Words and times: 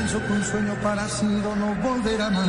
Pienso 0.00 0.26
que 0.26 0.32
un 0.32 0.42
sueño 0.42 0.74
parecido 0.82 1.54
no 1.56 1.74
volverá 1.74 2.30
más. 2.30 2.48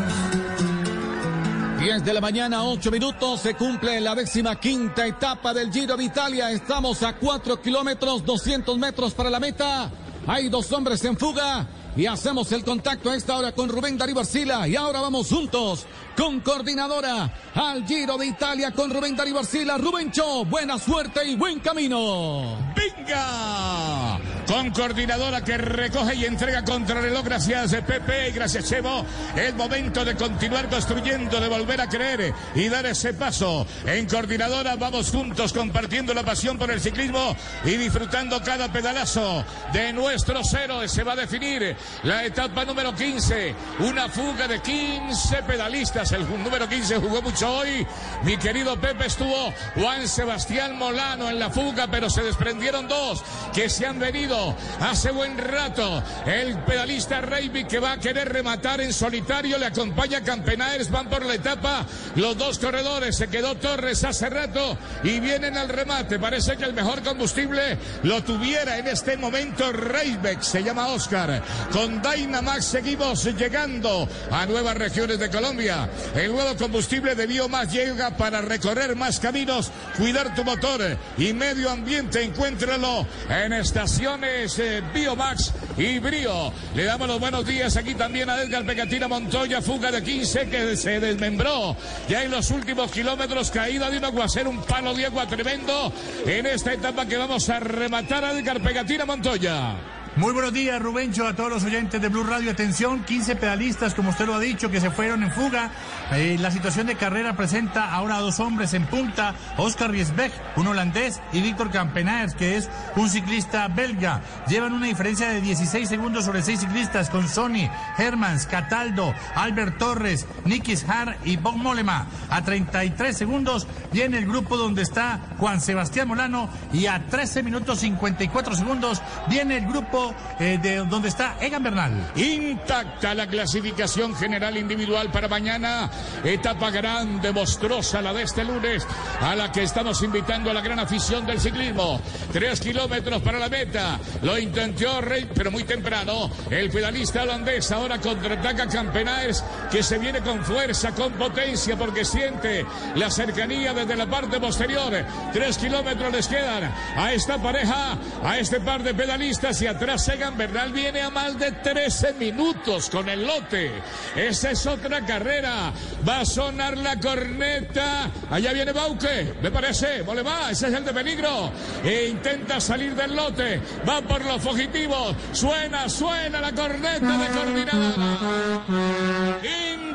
10 1.80 2.06
de 2.06 2.14
la 2.14 2.22
mañana, 2.22 2.64
8 2.64 2.90
minutos, 2.90 3.42
se 3.42 3.56
cumple 3.56 4.00
la 4.00 4.16
décima 4.16 4.58
quinta 4.58 5.06
etapa 5.06 5.54
del 5.54 5.70
Giro 5.70 5.98
de 5.98 6.06
Italia. 6.06 6.50
Estamos 6.50 7.04
a 7.04 7.18
4 7.18 7.62
kilómetros, 7.62 8.24
200 8.24 8.78
metros 8.78 9.14
para 9.14 9.30
la 9.30 9.42
meta. 9.42 9.92
Hay 10.28 10.48
dos 10.48 10.72
hombres 10.72 11.04
en 11.04 11.18
fuga 11.18 11.68
y 11.98 12.06
hacemos 12.06 12.50
el 12.54 12.64
contacto 12.64 13.12
a 13.12 13.18
esta 13.18 13.36
hora 13.36 13.52
con 13.52 13.68
Rubén 13.68 13.98
Darío 13.98 14.20
Arcila. 14.20 14.66
Y 14.70 14.78
ahora 14.78 15.02
vamos 15.02 15.28
juntos 15.28 15.86
con 16.16 16.40
coordinadora 16.40 17.34
al 17.54 17.86
Giro 17.86 18.18
de 18.18 18.28
Italia 18.28 18.72
con 18.72 18.90
Rubén 18.90 19.18
Darío 19.18 19.40
Arcila. 19.40 19.78
Rubencho, 19.78 20.46
buena 20.46 20.80
suerte 20.80 21.28
y 21.28 21.36
buen 21.36 21.60
camino. 21.60 22.74
¡Venga! 22.78 24.22
Con 24.52 24.72
coordinadora 24.72 25.42
que 25.46 25.58
recoge 25.58 26.14
y 26.14 26.26
entrega 26.26 26.62
contra 26.66 27.00
reloj. 27.00 27.24
Gracias 27.24 27.74
Pepe 27.88 28.28
y 28.28 28.32
gracias 28.34 28.66
Chevo. 28.66 29.06
El 29.34 29.56
momento 29.56 30.04
de 30.04 30.18
continuar 30.18 30.68
construyendo, 30.68 31.40
de 31.40 31.48
volver 31.48 31.80
a 31.80 31.88
creer 31.88 32.34
y 32.54 32.68
dar 32.68 32.86
ese 32.86 33.14
paso. 33.14 33.66
En 33.86 34.06
coordinadora 34.08 34.76
vamos 34.76 35.10
juntos 35.10 35.54
compartiendo 35.54 36.14
la 36.14 36.24
pasión 36.24 36.58
por 36.58 36.70
el 36.70 36.82
ciclismo 36.82 37.34
y 37.64 37.78
disfrutando 37.78 38.42
cada 38.44 38.70
pedalazo 38.70 39.46
de 39.72 39.94
nuestros 39.94 40.54
héroes. 40.54 40.92
Se 40.92 41.04
va 41.04 41.14
a 41.14 41.16
definir 41.16 41.74
la 42.04 42.26
etapa 42.26 42.66
número 42.66 42.94
15. 42.94 43.56
Una 43.80 44.10
fuga 44.10 44.50
de 44.50 44.62
15 44.62 45.44
pedalistas. 45.44 46.12
El 46.12 46.28
número 46.30 46.68
15 46.68 46.98
jugó 46.98 47.22
mucho 47.22 47.56
hoy. 47.56 47.88
Mi 48.26 48.36
querido 48.36 48.76
Pepe 48.76 49.06
estuvo 49.06 49.54
Juan 49.76 50.06
Sebastián 50.10 50.78
Molano 50.78 51.30
en 51.30 51.40
la 51.40 51.50
fuga, 51.50 51.88
pero 51.90 52.10
se 52.10 52.22
desprendieron 52.22 52.90
dos 52.90 53.24
que 53.54 53.70
se 53.70 53.86
han 53.86 53.98
venido 53.98 54.41
hace 54.80 55.12
buen 55.12 55.38
rato. 55.38 56.04
El 56.26 56.58
pedalista 56.60 57.22
Reivik 57.22 57.68
que 57.68 57.80
va 57.80 57.94
a 57.94 58.00
querer 58.00 58.32
rematar 58.32 58.82
en 58.82 58.94
solitario 58.94 59.58
le 59.58 59.68
acompaña 59.68 60.22
Campenaers, 60.22 60.90
van 60.90 61.10
por 61.10 61.26
la 61.26 61.36
etapa. 61.36 61.86
Los 62.16 62.38
dos 62.38 62.60
corredores, 62.60 63.18
se 63.18 63.28
quedó 63.28 63.56
Torres 63.56 64.04
hace 64.04 64.30
rato 64.30 64.78
y 65.04 65.20
vienen 65.20 65.58
al 65.58 65.70
remate. 65.70 66.20
Parece 66.20 66.58
que 66.58 66.66
el 66.66 66.74
mejor 66.74 67.02
combustible 67.04 67.78
lo 68.04 68.24
tuviera 68.24 68.78
en 68.78 68.88
este 68.88 69.18
momento 69.18 69.72
Reivik, 69.72 70.42
se 70.42 70.64
llama 70.64 70.88
Oscar. 70.88 71.42
Con 71.72 72.02
Dynamax 72.02 72.66
seguimos 72.66 73.24
llegando 73.24 74.08
a 74.32 74.46
nuevas 74.46 74.78
regiones 74.78 75.20
de 75.20 75.30
Colombia. 75.30 75.90
El 76.16 76.32
nuevo 76.32 76.56
combustible 76.56 77.16
de 77.16 77.28
Biomax 77.28 77.72
llega 77.72 78.12
para 78.18 78.42
recorrer 78.42 78.96
más 78.96 79.20
caminos, 79.20 79.72
cuidar 79.98 80.34
tu 80.36 80.44
motor 80.44 80.82
y 81.18 81.34
medio 81.34 81.70
ambiente. 81.70 82.24
Encuéntralo 82.24 83.06
en 83.30 83.54
estaciones 83.54 84.31
eh, 84.32 84.82
Biomax 84.94 85.54
y 85.78 86.00
Brío. 86.00 86.52
Le 86.76 86.86
damos 86.86 87.08
los 87.08 87.20
buenos 87.20 87.46
días 87.46 87.76
aquí 87.76 87.96
también 87.96 88.30
a 88.30 88.42
Edgar 88.42 88.66
Pecatina 88.66 89.08
Montoya, 89.08 89.62
fuga 89.62 89.92
de 89.92 90.02
15 90.02 90.50
que 90.50 90.76
se 90.76 91.00
desmembró. 91.00 91.76
Ya 92.08 92.24
en 92.24 92.32
los 92.32 92.50
últimos 92.52 92.92
kilómetros, 92.92 93.52
caída 93.52 93.90
de 93.90 93.98
un 93.98 94.06
aguacero, 94.06 94.50
un 94.50 94.62
palo 94.64 94.94
de 94.94 95.06
agua 95.06 95.28
tremendo 95.28 95.92
en 96.26 96.46
esta 96.46 96.74
etapa 96.74 97.06
que 97.06 97.18
vamos 97.18 97.50
a 97.50 97.60
rematar 97.60 98.24
a 98.24 98.32
Edgar 98.32 98.62
Pecatina 98.62 99.06
Montoya. 99.06 100.01
Muy 100.18 100.34
buenos 100.34 100.52
días, 100.52 100.82
Rubencho, 100.82 101.26
a 101.26 101.34
todos 101.34 101.50
los 101.50 101.64
oyentes 101.64 102.02
de 102.02 102.10
Blue 102.10 102.26
Radio. 102.26 102.52
Atención, 102.52 103.06
15 103.06 103.38
pedalistas, 103.38 103.94
como 103.94 104.10
usted 104.10 104.26
lo 104.26 104.36
ha 104.36 104.42
dicho, 104.42 104.70
que 104.70 104.82
se 104.82 104.92
fueron 104.92 105.24
en 105.24 105.32
fuga. 105.32 105.72
Eh, 106.12 106.36
la 106.38 106.52
situación 106.52 106.88
de 106.88 106.96
carrera 106.96 107.38
presenta 107.38 107.94
ahora 107.94 108.18
a 108.18 108.20
dos 108.20 108.42
hombres 108.42 108.74
en 108.74 108.86
punta, 108.88 109.34
Oscar 109.56 109.90
Riesbeck, 109.90 110.34
un 110.58 110.68
holandés, 110.68 111.22
y 111.32 111.40
Víctor 111.40 111.72
Campenaers, 111.72 112.36
que 112.36 112.58
es 112.58 112.70
un 112.98 113.10
ciclista 113.10 113.70
belga. 113.70 114.22
Llevan 114.50 114.74
una 114.74 114.88
diferencia 114.88 115.30
de 115.30 115.40
16 115.40 115.88
segundos 115.88 116.26
sobre 116.26 116.42
seis 116.42 116.60
ciclistas 116.60 117.10
con 117.10 117.30
Sony, 117.30 117.70
Hermans, 117.98 118.48
Cataldo, 118.48 119.16
Albert 119.36 119.78
Torres, 119.78 120.28
Nikis 120.44 120.84
Har 120.90 121.20
y 121.24 121.38
Bob 121.38 121.56
Molema. 121.56 122.06
A 122.30 122.44
33 122.44 123.18
segundos 123.18 123.66
viene 123.94 124.18
el 124.18 124.26
grupo 124.26 124.58
donde 124.58 124.82
está 124.82 125.22
Juan 125.38 125.62
Sebastián 125.62 126.10
Molano 126.10 126.50
y 126.74 126.88
a 126.88 127.08
13 127.08 127.44
minutos 127.44 127.80
54 127.80 128.56
segundos 128.56 129.02
viene 129.30 129.56
el 129.60 129.68
grupo 129.68 130.01
eh, 130.40 130.58
de 130.62 130.78
donde 130.78 131.10
está 131.10 131.36
Egan 131.40 131.64
Bernal. 131.64 132.12
Intacta 132.16 133.14
la 133.14 133.28
clasificación 133.28 134.16
general 134.16 134.58
individual 134.58 135.12
para 135.12 135.28
mañana. 135.28 135.90
Etapa 136.24 136.72
grande, 136.72 137.32
monstruosa, 137.32 138.02
la 138.02 138.14
de 138.14 138.24
este 138.24 138.44
lunes, 138.44 138.86
a 139.22 139.36
la 139.36 139.52
que 139.52 139.64
estamos 139.64 140.02
invitando 140.04 140.50
a 140.50 140.54
la 140.54 140.62
gran 140.62 140.80
afición 140.80 141.26
del 141.26 141.40
ciclismo. 141.40 142.00
Tres 142.32 142.60
kilómetros 142.60 143.22
para 143.22 143.40
la 143.40 143.50
meta. 143.50 144.00
Lo 144.24 144.38
intentó 144.38 145.02
Rey, 145.02 145.30
pero 145.34 145.52
muy 145.52 145.64
temprano. 145.64 146.30
El 146.50 146.70
pedalista 146.70 147.24
holandés 147.24 147.72
ahora 147.72 148.00
contraataca 148.00 148.68
Campenaers, 148.68 149.44
que 149.72 149.84
se 149.84 149.98
viene 149.98 150.22
con 150.22 150.44
fuerza, 150.44 150.92
con 150.92 151.14
potencia, 151.14 151.78
porque 151.78 152.06
siente 152.06 152.66
la 152.96 153.10
cercanía 153.10 153.74
desde 153.74 153.96
la 153.96 154.08
parte 154.08 154.40
posterior. 154.40 154.94
Tres 155.34 155.58
kilómetros 155.58 156.12
les 156.12 156.28
quedan 156.28 156.72
a 156.96 157.14
esta 157.14 157.38
pareja, 157.38 157.98
a 158.24 158.38
este 158.38 158.60
par 158.60 158.84
de 158.84 158.94
pedalistas 158.94 159.62
y 159.62 159.68
atrás 159.68 159.91
Egan 159.92 160.38
Bernal 160.38 160.72
viene 160.72 161.02
a 161.02 161.10
más 161.10 161.38
de 161.38 161.52
13 161.52 162.14
minutos 162.14 162.90
con 162.90 163.10
el 163.10 163.28
lote. 163.28 163.70
Esa 164.16 164.52
es 164.52 164.66
otra 164.66 165.06
carrera. 165.06 165.74
Va 166.08 166.22
a 166.22 166.26
sonar 166.26 166.78
la 166.78 166.98
corneta. 166.98 168.10
Allá 168.30 168.54
viene 168.54 168.72
Bauke, 168.72 169.36
me 169.42 169.52
parece. 169.52 170.02
Mole 170.04 170.22
va, 170.22 170.50
ese 170.50 170.70
es 170.70 170.76
el 170.76 170.86
de 170.86 170.94
peligro. 170.94 171.52
E 171.84 172.08
intenta 172.08 172.62
salir 172.62 172.96
del 172.96 173.14
lote. 173.14 173.60
Va 173.88 174.02
por 174.02 174.24
los 174.24 174.42
fugitivos. 174.42 175.14
Suena, 175.34 175.90
suena 175.90 176.40
la 176.40 176.54
corneta 176.54 177.18
de 177.18 177.28
coordinadora. 177.28 179.40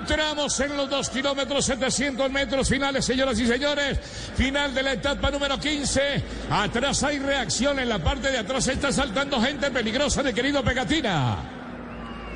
Entramos 0.08 0.60
en 0.60 0.76
los 0.76 0.88
2 0.88 1.10
kilómetros 1.10 1.64
700 1.64 2.30
metros 2.30 2.68
finales, 2.68 3.04
señoras 3.04 3.40
y 3.40 3.44
señores. 3.44 3.98
Final 4.36 4.72
de 4.72 4.84
la 4.84 4.92
etapa 4.92 5.32
número 5.32 5.58
15. 5.58 6.22
Atrás 6.48 7.02
hay 7.02 7.18
reacción 7.18 7.80
en 7.80 7.88
la 7.88 7.98
parte 7.98 8.30
de 8.30 8.38
atrás. 8.38 8.68
Está 8.68 8.92
saltando 8.92 9.40
gente 9.40 9.68
peligrosa 9.68 10.22
de 10.22 10.32
querido 10.32 10.62
Pegatina. 10.62 11.55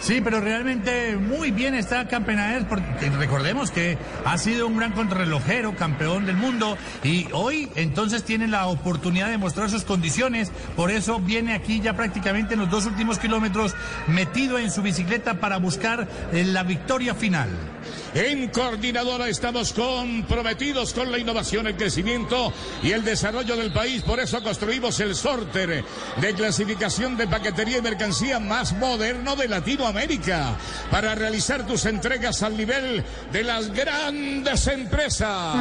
Sí, 0.01 0.23
pero 0.23 0.41
realmente 0.41 1.17
muy 1.17 1.51
bien 1.51 1.75
está 1.75 2.09
Campenaer, 2.09 2.67
porque 2.67 3.11
recordemos 3.11 3.71
que 3.71 3.99
ha 4.25 4.39
sido 4.39 4.67
un 4.67 4.79
gran 4.79 4.93
contrarrelojero, 4.93 5.77
campeón 5.77 6.25
del 6.25 6.37
mundo, 6.37 6.79
y 7.05 7.29
hoy 7.33 7.69
entonces 7.75 8.25
tiene 8.25 8.49
la 8.49 8.67
oportunidad 8.67 9.29
de 9.29 9.37
mostrar 9.37 9.69
sus 9.69 9.85
condiciones, 9.85 10.53
por 10.75 10.91
eso 10.91 11.21
viene 11.21 11.53
aquí 11.53 11.81
ya 11.81 11.93
prácticamente 11.93 12.55
en 12.55 12.61
los 12.61 12.71
dos 12.71 12.87
últimos 12.87 13.19
kilómetros 13.19 13.75
metido 14.07 14.59
en 14.59 14.71
su 14.71 14.81
bicicleta 14.81 15.35
para 15.35 15.59
buscar 15.59 16.09
eh, 16.33 16.45
la 16.45 16.63
victoria 16.63 17.15
final. 17.15 17.51
En 18.13 18.49
Coordinadora 18.49 19.29
estamos 19.29 19.73
comprometidos 19.73 20.93
con 20.93 21.13
la 21.13 21.19
innovación, 21.19 21.69
el 21.69 21.77
crecimiento 21.77 22.53
y 22.83 22.91
el 22.91 23.05
desarrollo 23.05 23.57
del 23.57 23.73
país. 23.73 24.03
Por 24.03 24.19
eso 24.19 24.43
construimos 24.43 24.99
el 24.99 25.15
sorter 25.15 25.85
de 26.17 26.35
clasificación 26.35 27.17
de 27.17 27.29
paquetería 27.29 27.79
y 27.79 27.83
mercancía 27.83 28.41
más 28.41 28.73
moderno 28.73 29.37
de 29.37 29.47
Latinoamérica 29.47 30.57
para 30.91 31.15
realizar 31.15 31.65
tus 31.67 31.87
entregas 31.87 32.43
al 32.43 32.57
nivel 32.57 33.05
de 33.31 33.45
las 33.45 33.73
grandes 33.73 34.67
empresas. 34.67 35.55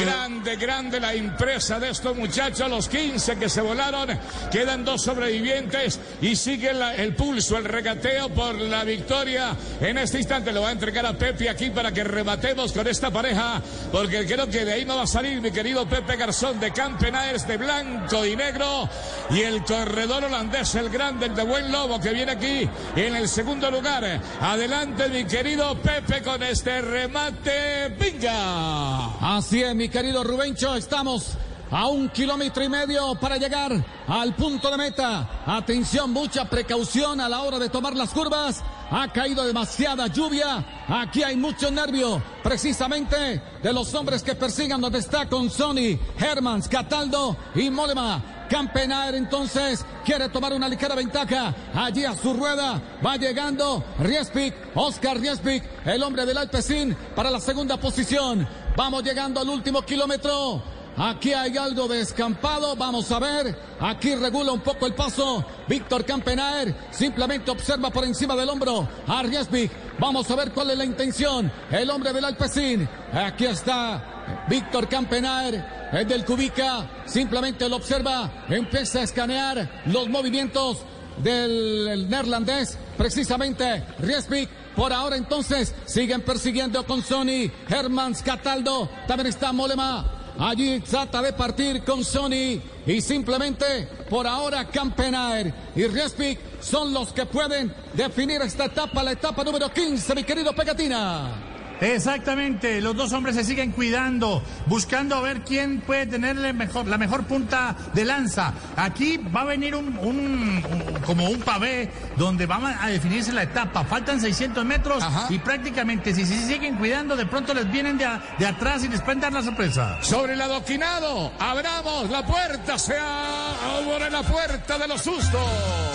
Grande, 0.00 0.56
grande 0.56 1.00
la 1.00 1.14
empresa 1.14 1.80
de 1.80 1.90
estos 1.90 2.16
muchachos, 2.16 2.70
los 2.70 2.88
15 2.88 3.38
que 3.38 3.48
se 3.48 3.60
volaron. 3.60 4.08
Quedan 4.52 4.84
dos 4.84 5.02
sobrevivientes 5.02 5.98
y 6.22 6.36
sigue 6.36 6.70
el 6.96 7.14
pulso, 7.16 7.58
el 7.58 7.64
regateo 7.64 8.28
por 8.28 8.54
la 8.54 8.84
victoria 8.84 9.56
en 9.80 9.98
este 9.98 10.27
lo 10.28 10.60
va 10.60 10.68
a 10.68 10.72
entregar 10.72 11.06
a 11.06 11.14
Pepe 11.14 11.48
aquí 11.48 11.70
para 11.70 11.90
que 11.90 12.04
rematemos 12.04 12.72
con 12.72 12.86
esta 12.86 13.10
pareja, 13.10 13.62
porque 13.90 14.26
creo 14.26 14.46
que 14.46 14.64
de 14.64 14.74
ahí 14.74 14.84
no 14.84 14.96
va 14.96 15.02
a 15.02 15.06
salir 15.06 15.40
mi 15.40 15.50
querido 15.50 15.88
Pepe 15.88 16.16
Garzón 16.16 16.60
de 16.60 16.70
Campenaers 16.70 17.46
de 17.48 17.56
blanco 17.56 18.26
y 18.26 18.36
negro 18.36 18.88
y 19.30 19.40
el 19.40 19.64
corredor 19.64 20.24
holandés, 20.24 20.74
el 20.74 20.90
grande, 20.90 21.26
el 21.26 21.34
de 21.34 21.42
Buen 21.42 21.72
Lobo, 21.72 21.98
que 21.98 22.10
viene 22.10 22.32
aquí 22.32 22.68
en 22.94 23.16
el 23.16 23.26
segundo 23.26 23.70
lugar. 23.70 24.04
Adelante, 24.40 25.08
mi 25.08 25.24
querido 25.24 25.74
Pepe, 25.78 26.22
con 26.22 26.42
este 26.42 26.82
remate. 26.82 27.88
¡Venga! 27.98 29.36
Así 29.36 29.62
es, 29.62 29.74
mi 29.74 29.88
querido 29.88 30.22
Rubencho, 30.22 30.74
estamos 30.74 31.38
a 31.70 31.86
un 31.88 32.10
kilómetro 32.10 32.62
y 32.62 32.68
medio 32.68 33.14
para 33.14 33.38
llegar 33.38 33.72
al 34.06 34.34
punto 34.34 34.70
de 34.70 34.76
meta. 34.76 35.42
Atención, 35.46 36.12
mucha 36.12 36.44
precaución 36.44 37.20
a 37.20 37.28
la 37.28 37.40
hora 37.40 37.58
de 37.58 37.70
tomar 37.70 37.96
las 37.96 38.10
curvas. 38.10 38.62
Ha 38.90 39.12
caído 39.12 39.44
demasiada 39.44 40.06
lluvia. 40.06 40.64
Aquí 40.88 41.22
hay 41.22 41.36
mucho 41.36 41.70
nervio, 41.70 42.22
precisamente 42.42 43.42
de 43.62 43.72
los 43.72 43.92
hombres 43.94 44.22
que 44.22 44.34
persigan 44.34 44.80
donde 44.80 44.98
está 44.98 45.28
con 45.28 45.50
Sony, 45.50 45.98
Hermans, 46.18 46.68
Cataldo 46.68 47.36
y 47.54 47.68
Molema. 47.68 48.22
Campenaer 48.48 49.14
entonces 49.14 49.84
quiere 50.06 50.30
tomar 50.30 50.54
una 50.54 50.68
ligera 50.68 50.94
ventaja. 50.94 51.54
Allí 51.74 52.04
a 52.04 52.16
su 52.16 52.32
rueda 52.32 52.80
va 53.04 53.16
llegando 53.16 53.84
Riespic, 53.98 54.54
Oscar 54.74 55.18
Riespic, 55.18 55.62
el 55.84 56.02
hombre 56.02 56.24
del 56.24 56.38
Alpecin 56.38 56.96
para 57.14 57.30
la 57.30 57.40
segunda 57.40 57.76
posición. 57.76 58.48
Vamos 58.74 59.02
llegando 59.02 59.40
al 59.40 59.50
último 59.50 59.82
kilómetro. 59.82 60.77
Aquí 60.98 61.32
hay 61.32 61.56
algo 61.56 61.86
descampado, 61.86 62.74
vamos 62.74 63.12
a 63.12 63.20
ver. 63.20 63.56
Aquí 63.78 64.16
regula 64.16 64.50
un 64.50 64.60
poco 64.60 64.84
el 64.84 64.94
paso. 64.94 65.44
Víctor 65.68 66.04
Campenaer 66.04 66.74
simplemente 66.90 67.52
observa 67.52 67.88
por 67.88 68.04
encima 68.04 68.34
del 68.34 68.48
hombro 68.48 68.88
a 69.06 69.22
Riesvik. 69.22 69.70
Vamos 70.00 70.28
a 70.28 70.34
ver 70.34 70.50
cuál 70.50 70.70
es 70.70 70.78
la 70.78 70.84
intención. 70.84 71.52
El 71.70 71.88
hombre 71.90 72.12
del 72.12 72.24
Alpecin. 72.24 72.88
Aquí 73.12 73.44
está 73.44 74.46
Víctor 74.48 74.88
Campenaer, 74.88 75.64
el 75.92 76.08
del 76.08 76.24
Cubica. 76.24 76.90
Simplemente 77.06 77.68
lo 77.68 77.76
observa, 77.76 78.44
empieza 78.48 78.98
a 78.98 79.02
escanear 79.02 79.82
los 79.86 80.08
movimientos 80.08 80.78
del 81.22 82.08
neerlandés. 82.10 82.76
Precisamente 82.96 83.84
Riesvik 84.00 84.48
por 84.74 84.92
ahora 84.92 85.16
entonces 85.16 85.74
siguen 85.86 86.22
persiguiendo 86.22 86.84
con 86.86 87.02
Sony, 87.02 87.50
Hermans 87.68 88.22
Cataldo, 88.22 88.88
también 89.08 89.26
está 89.26 89.52
Molema, 89.52 90.17
Allí 90.38 90.78
trata 90.80 91.20
de 91.20 91.32
partir 91.32 91.82
con 91.82 92.04
Sony 92.04 92.60
y 92.86 93.00
simplemente 93.00 93.88
por 94.08 94.24
ahora 94.24 94.68
Campenaer 94.68 95.52
y 95.74 95.84
Respic 95.88 96.38
son 96.60 96.94
los 96.94 97.12
que 97.12 97.26
pueden 97.26 97.74
definir 97.94 98.40
esta 98.42 98.66
etapa, 98.66 99.02
la 99.02 99.12
etapa 99.12 99.42
número 99.42 99.68
15, 99.68 100.14
mi 100.14 100.22
querido 100.22 100.54
Pegatina. 100.54 101.57
Exactamente, 101.80 102.80
los 102.80 102.96
dos 102.96 103.12
hombres 103.12 103.36
se 103.36 103.44
siguen 103.44 103.70
cuidando, 103.72 104.42
buscando 104.66 105.14
a 105.16 105.20
ver 105.20 105.42
quién 105.42 105.80
puede 105.80 106.06
tenerle 106.06 106.52
mejor, 106.52 106.86
la 106.86 106.98
mejor 106.98 107.24
punta 107.24 107.76
de 107.94 108.04
lanza. 108.04 108.52
Aquí 108.76 109.16
va 109.18 109.42
a 109.42 109.44
venir 109.44 109.74
un, 109.74 109.96
un- 109.98 110.64
un- 110.70 111.00
como 111.06 111.28
un 111.28 111.40
pavé 111.40 111.90
donde 112.16 112.46
va 112.46 112.76
a 112.82 112.88
definirse 112.88 113.32
la 113.32 113.42
etapa. 113.44 113.84
Faltan 113.84 114.20
600 114.20 114.64
metros 114.64 115.02
y 115.30 115.38
prácticamente 115.38 116.14
si 116.14 116.24
se 116.26 116.46
siguen 116.46 116.76
cuidando, 116.76 117.16
de 117.16 117.26
pronto 117.26 117.54
les 117.54 117.70
vienen 117.70 117.98
de, 117.98 118.04
a- 118.06 118.22
de 118.38 118.46
atrás 118.46 118.82
y 118.84 118.88
les 118.88 119.00
pueden 119.00 119.20
dar 119.20 119.32
la 119.32 119.42
sorpresa. 119.42 119.98
Sobre 120.02 120.32
el 120.34 120.40
adoquinado, 120.40 121.32
abramos 121.38 122.10
la 122.10 122.24
puerta, 122.26 122.78
se 122.78 122.96
abre 122.98 124.10
la 124.10 124.22
puerta 124.22 124.78
de 124.78 124.88
los 124.88 125.02
sustos. 125.02 125.87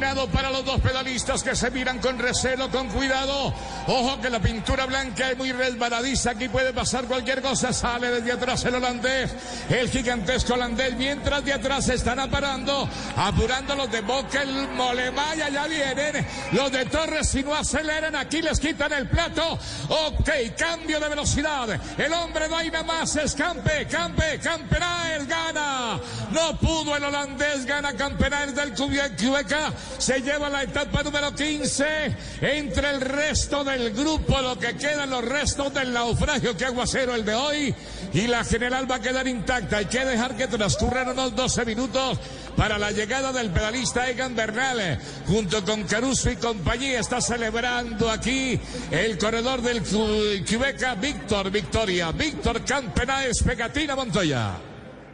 Para 0.00 0.50
los 0.50 0.64
dos 0.64 0.80
pedalistas 0.80 1.42
que 1.42 1.54
se 1.54 1.70
miran 1.70 1.98
con 1.98 2.18
recelo, 2.18 2.70
con 2.70 2.88
cuidado. 2.88 3.52
Ojo 3.86 4.18
que 4.18 4.30
la 4.30 4.40
pintura 4.40 4.86
blanca 4.86 5.30
es 5.30 5.36
muy 5.36 5.52
resbaladiza. 5.52 6.30
Aquí 6.30 6.48
puede 6.48 6.72
pasar 6.72 7.04
cualquier 7.04 7.42
cosa. 7.42 7.70
Sale 7.70 8.10
desde 8.10 8.32
atrás 8.32 8.64
el 8.64 8.76
holandés, 8.76 9.30
el 9.68 9.90
gigantesco 9.90 10.54
holandés. 10.54 10.96
Mientras 10.96 11.44
de 11.44 11.52
atrás 11.52 11.86
están 11.90 12.18
aparando, 12.18 12.88
apurando 13.14 13.74
los 13.76 13.90
de 13.90 14.00
Boca, 14.00 14.40
el 14.40 14.68
Molemaya. 14.68 15.50
Ya 15.50 15.66
vienen 15.66 16.26
los 16.52 16.72
de 16.72 16.86
Torres. 16.86 17.28
Si 17.28 17.42
no 17.42 17.54
aceleran, 17.54 18.16
aquí 18.16 18.40
les 18.40 18.58
quitan 18.58 18.92
el 18.94 19.06
plato. 19.06 19.58
Ok, 19.88 20.30
cambio 20.56 20.98
de 20.98 21.08
velocidad. 21.10 21.68
El 21.98 22.12
hombre 22.14 22.48
no 22.48 22.56
hay 22.56 22.70
nada 22.70 22.84
más. 22.84 23.16
Escampe, 23.16 23.86
campe, 23.86 24.40
Campenaer 24.42 25.26
gana. 25.26 26.00
No 26.30 26.56
pudo 26.58 26.96
el 26.96 27.04
holandés, 27.04 27.66
gana 27.66 27.92
Campenaer 27.92 28.54
del 28.54 28.72
Cubeca. 28.72 29.72
Se 29.98 30.20
lleva 30.20 30.48
la 30.48 30.62
etapa 30.62 31.02
número 31.02 31.34
15 31.34 32.16
entre 32.40 32.90
el 32.90 33.00
resto 33.00 33.62
del 33.64 33.92
grupo, 33.92 34.40
lo 34.40 34.58
que 34.58 34.74
quedan 34.76 35.10
los 35.10 35.24
restos 35.24 35.72
del 35.74 35.92
naufragio 35.92 36.56
que 36.56 36.64
aguacero 36.64 37.14
el 37.14 37.24
de 37.24 37.34
hoy. 37.34 37.74
Y 38.14 38.26
la 38.26 38.42
general 38.44 38.90
va 38.90 38.96
a 38.96 39.00
quedar 39.00 39.28
intacta. 39.28 39.76
Hay 39.78 39.86
que 39.86 40.04
dejar 40.04 40.36
que 40.36 40.46
transcurran 40.48 41.10
unos 41.10 41.36
12 41.36 41.64
minutos 41.64 42.18
para 42.56 42.78
la 42.78 42.90
llegada 42.90 43.32
del 43.32 43.50
pedalista 43.50 44.08
Egan 44.08 44.34
Bernal. 44.34 44.98
Junto 45.26 45.64
con 45.64 45.84
Caruso 45.84 46.30
y 46.30 46.36
compañía 46.36 47.00
está 47.00 47.20
celebrando 47.20 48.10
aquí 48.10 48.58
el 48.90 49.18
corredor 49.18 49.60
del 49.62 49.82
Cu- 49.82 50.44
Cubeca, 50.48 50.94
Víctor 50.94 51.50
Victoria. 51.50 52.10
Víctor 52.12 52.64
Campenaes, 52.64 53.42
Pegatina 53.42 53.94
Montoya. 53.94 54.54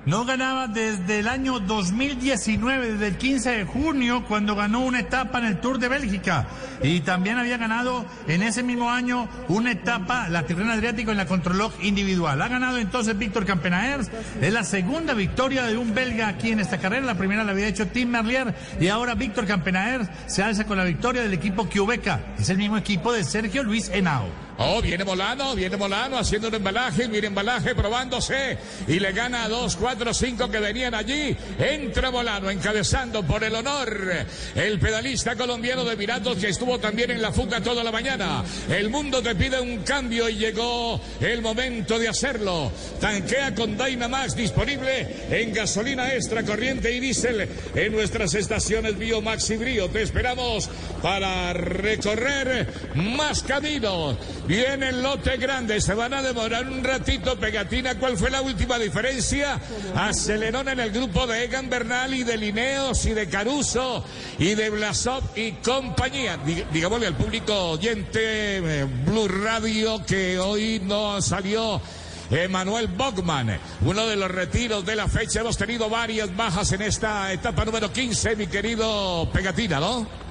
No 0.07 0.25
ganaba 0.25 0.69
desde 0.69 1.19
el 1.19 1.27
año 1.27 1.59
2019, 1.59 2.93
desde 2.93 3.09
el 3.09 3.17
15 3.17 3.51
de 3.51 3.65
junio, 3.65 4.25
cuando 4.29 4.55
ganó 4.55 4.79
una 4.79 5.01
etapa 5.01 5.41
en 5.41 5.47
el 5.47 5.59
Tour 5.59 5.81
de 5.81 5.89
Bélgica. 5.89 6.47
Y 6.81 7.01
también 7.01 7.39
había 7.39 7.57
ganado 7.57 8.07
en 8.29 8.45
ese 8.45 8.63
mismo 8.63 8.89
año 8.89 9.29
una 9.49 9.73
etapa, 9.73 10.29
la 10.29 10.45
Tirrena 10.45 10.75
Adriático, 10.75 11.11
en 11.11 11.17
la 11.17 11.27
Contralog 11.27 11.73
individual. 11.83 12.41
Ha 12.41 12.47
ganado 12.47 12.79
entonces 12.79 13.19
Víctor 13.19 13.47
Campenaers. 13.47 14.09
Es 14.41 14.53
la 14.53 14.63
segunda 14.63 15.13
victoria 15.13 15.65
de 15.65 15.77
un 15.77 15.93
belga 15.93 16.29
aquí 16.29 16.53
en 16.53 16.61
esta 16.61 16.79
carrera. 16.79 17.05
La 17.05 17.19
primera 17.19 17.43
la 17.43 17.51
había 17.51 17.67
hecho 17.67 17.89
Tim 17.89 18.11
Merlier. 18.11 18.55
Y 18.81 18.87
ahora 18.87 19.17
Víctor 19.17 19.45
Campenaers 19.47 20.09
se 20.27 20.41
alza 20.41 20.67
con 20.67 20.77
la 20.77 20.85
victoria 20.85 21.23
del 21.23 21.35
equipo 21.35 21.69
Quebeca. 21.69 22.21
Es 22.39 22.49
el 22.49 22.59
mismo 22.59 22.77
equipo 22.77 23.13
de 23.13 23.25
Sergio 23.25 23.65
Luis 23.65 23.91
Henao. 23.93 24.46
Oh, 24.59 24.81
viene 24.81 25.05
Molano, 25.05 25.55
viene 25.55 25.77
Molano 25.77 26.17
haciendo 26.17 26.49
un 26.49 26.55
embalaje, 26.55 27.09
mire 27.09 27.27
embalaje, 27.27 27.75
probándose 27.75 28.57
y 28.89 28.99
le 28.99 29.13
gana 29.13 29.45
a 29.45 29.49
dos, 29.49 29.77
cuatro, 29.77 30.15
cinco 30.15 30.51
que 30.51 30.59
venían 30.59 30.95
allí. 30.95 31.37
Entra 31.59 32.11
Molano 32.11 32.49
encabezando 32.49 33.23
por 33.23 33.45
el 33.45 33.55
honor 33.55 34.27
el 34.55 34.79
pedalista 34.81 35.37
colombiano 35.37 35.85
de 35.85 35.97
Miratos 35.97 36.39
que 36.39 36.49
estuvo 36.49 36.79
también 36.79 37.11
en 37.11 37.21
la 37.21 37.33
fuga 37.33 37.61
toda 37.61 37.85
la 37.85 37.93
mañana. 37.93 38.43
El 38.71 38.89
mundo 38.89 39.23
te 39.23 39.35
pide 39.35 39.61
un 39.61 39.79
cambio 39.79 40.27
y 40.29 40.37
llegó 40.37 40.99
el 41.21 41.43
momento 41.43 41.99
de 41.99 42.09
hacerlo. 42.09 42.73
Tanquea 42.99 43.55
con 43.55 43.77
Dynamax 43.77 44.37
disponible 44.37 45.27
en 45.31 45.53
gasolina 45.53 46.15
extra 46.15 46.43
corriente 46.45 46.91
y 46.93 47.01
diésel 47.01 47.47
en 47.75 47.93
nuestras 47.93 48.35
estaciones 48.35 48.97
Biomax 48.97 49.51
y 49.51 49.57
Brío. 49.57 49.91
Te 49.91 50.01
esperamos 50.01 50.71
para 51.03 51.53
recorrer 51.53 52.67
más 52.95 53.43
caminos. 53.43 54.17
Viene 54.47 54.91
el 54.91 55.03
lote 55.03 55.37
grande, 55.39 55.81
se 55.81 55.93
van 55.95 56.15
a 56.15 56.23
demorar 56.23 56.67
un 56.69 56.85
ratito. 56.85 57.37
Pegatina, 57.37 57.97
¿cuál 57.99 58.17
fue 58.17 58.31
la 58.31 58.43
última 58.43 58.79
diferencia? 58.79 59.59
Acelerón 59.97 60.69
en 60.69 60.79
el 60.81 60.91
grupo 60.93 61.27
de 61.27 61.45
Egan 61.45 61.69
Bernal 61.69 62.15
y 62.15 62.23
de 62.23 62.37
Lineos 62.37 63.05
y 63.07 63.11
de 63.13 63.29
Caruso 63.29 64.05
y 64.39 64.55
de 64.55 64.71
Blasov 64.71 65.23
y 65.35 65.53
compañía. 65.53 66.39
Dig- 66.45 66.65
digámosle 66.71 67.09
al 67.09 67.17
público 67.17 67.71
oyente 67.71 68.19
eh, 68.23 68.85
Blue 69.05 69.27
Radio 69.27 70.05
que 70.07 70.39
hoy 70.39 70.81
no 70.85 71.21
salió. 71.21 71.81
Emanuel 72.29 72.89
Bogman, 72.89 73.57
uno 73.83 74.05
de 74.05 74.17
los 74.17 74.29
retiros 74.29 74.85
de 74.85 74.97
la 74.97 75.07
fecha. 75.07 75.41
Hemos 75.41 75.57
tenido 75.57 75.89
varias 75.89 76.35
bajas 76.37 76.73
en 76.73 76.83
esta 76.83 77.33
etapa 77.33 77.65
número 77.65 77.93
15, 77.93 78.35
mi 78.35 78.49
querido 78.49 79.29
Pegatina, 79.33 79.79
¿no? 79.79 80.26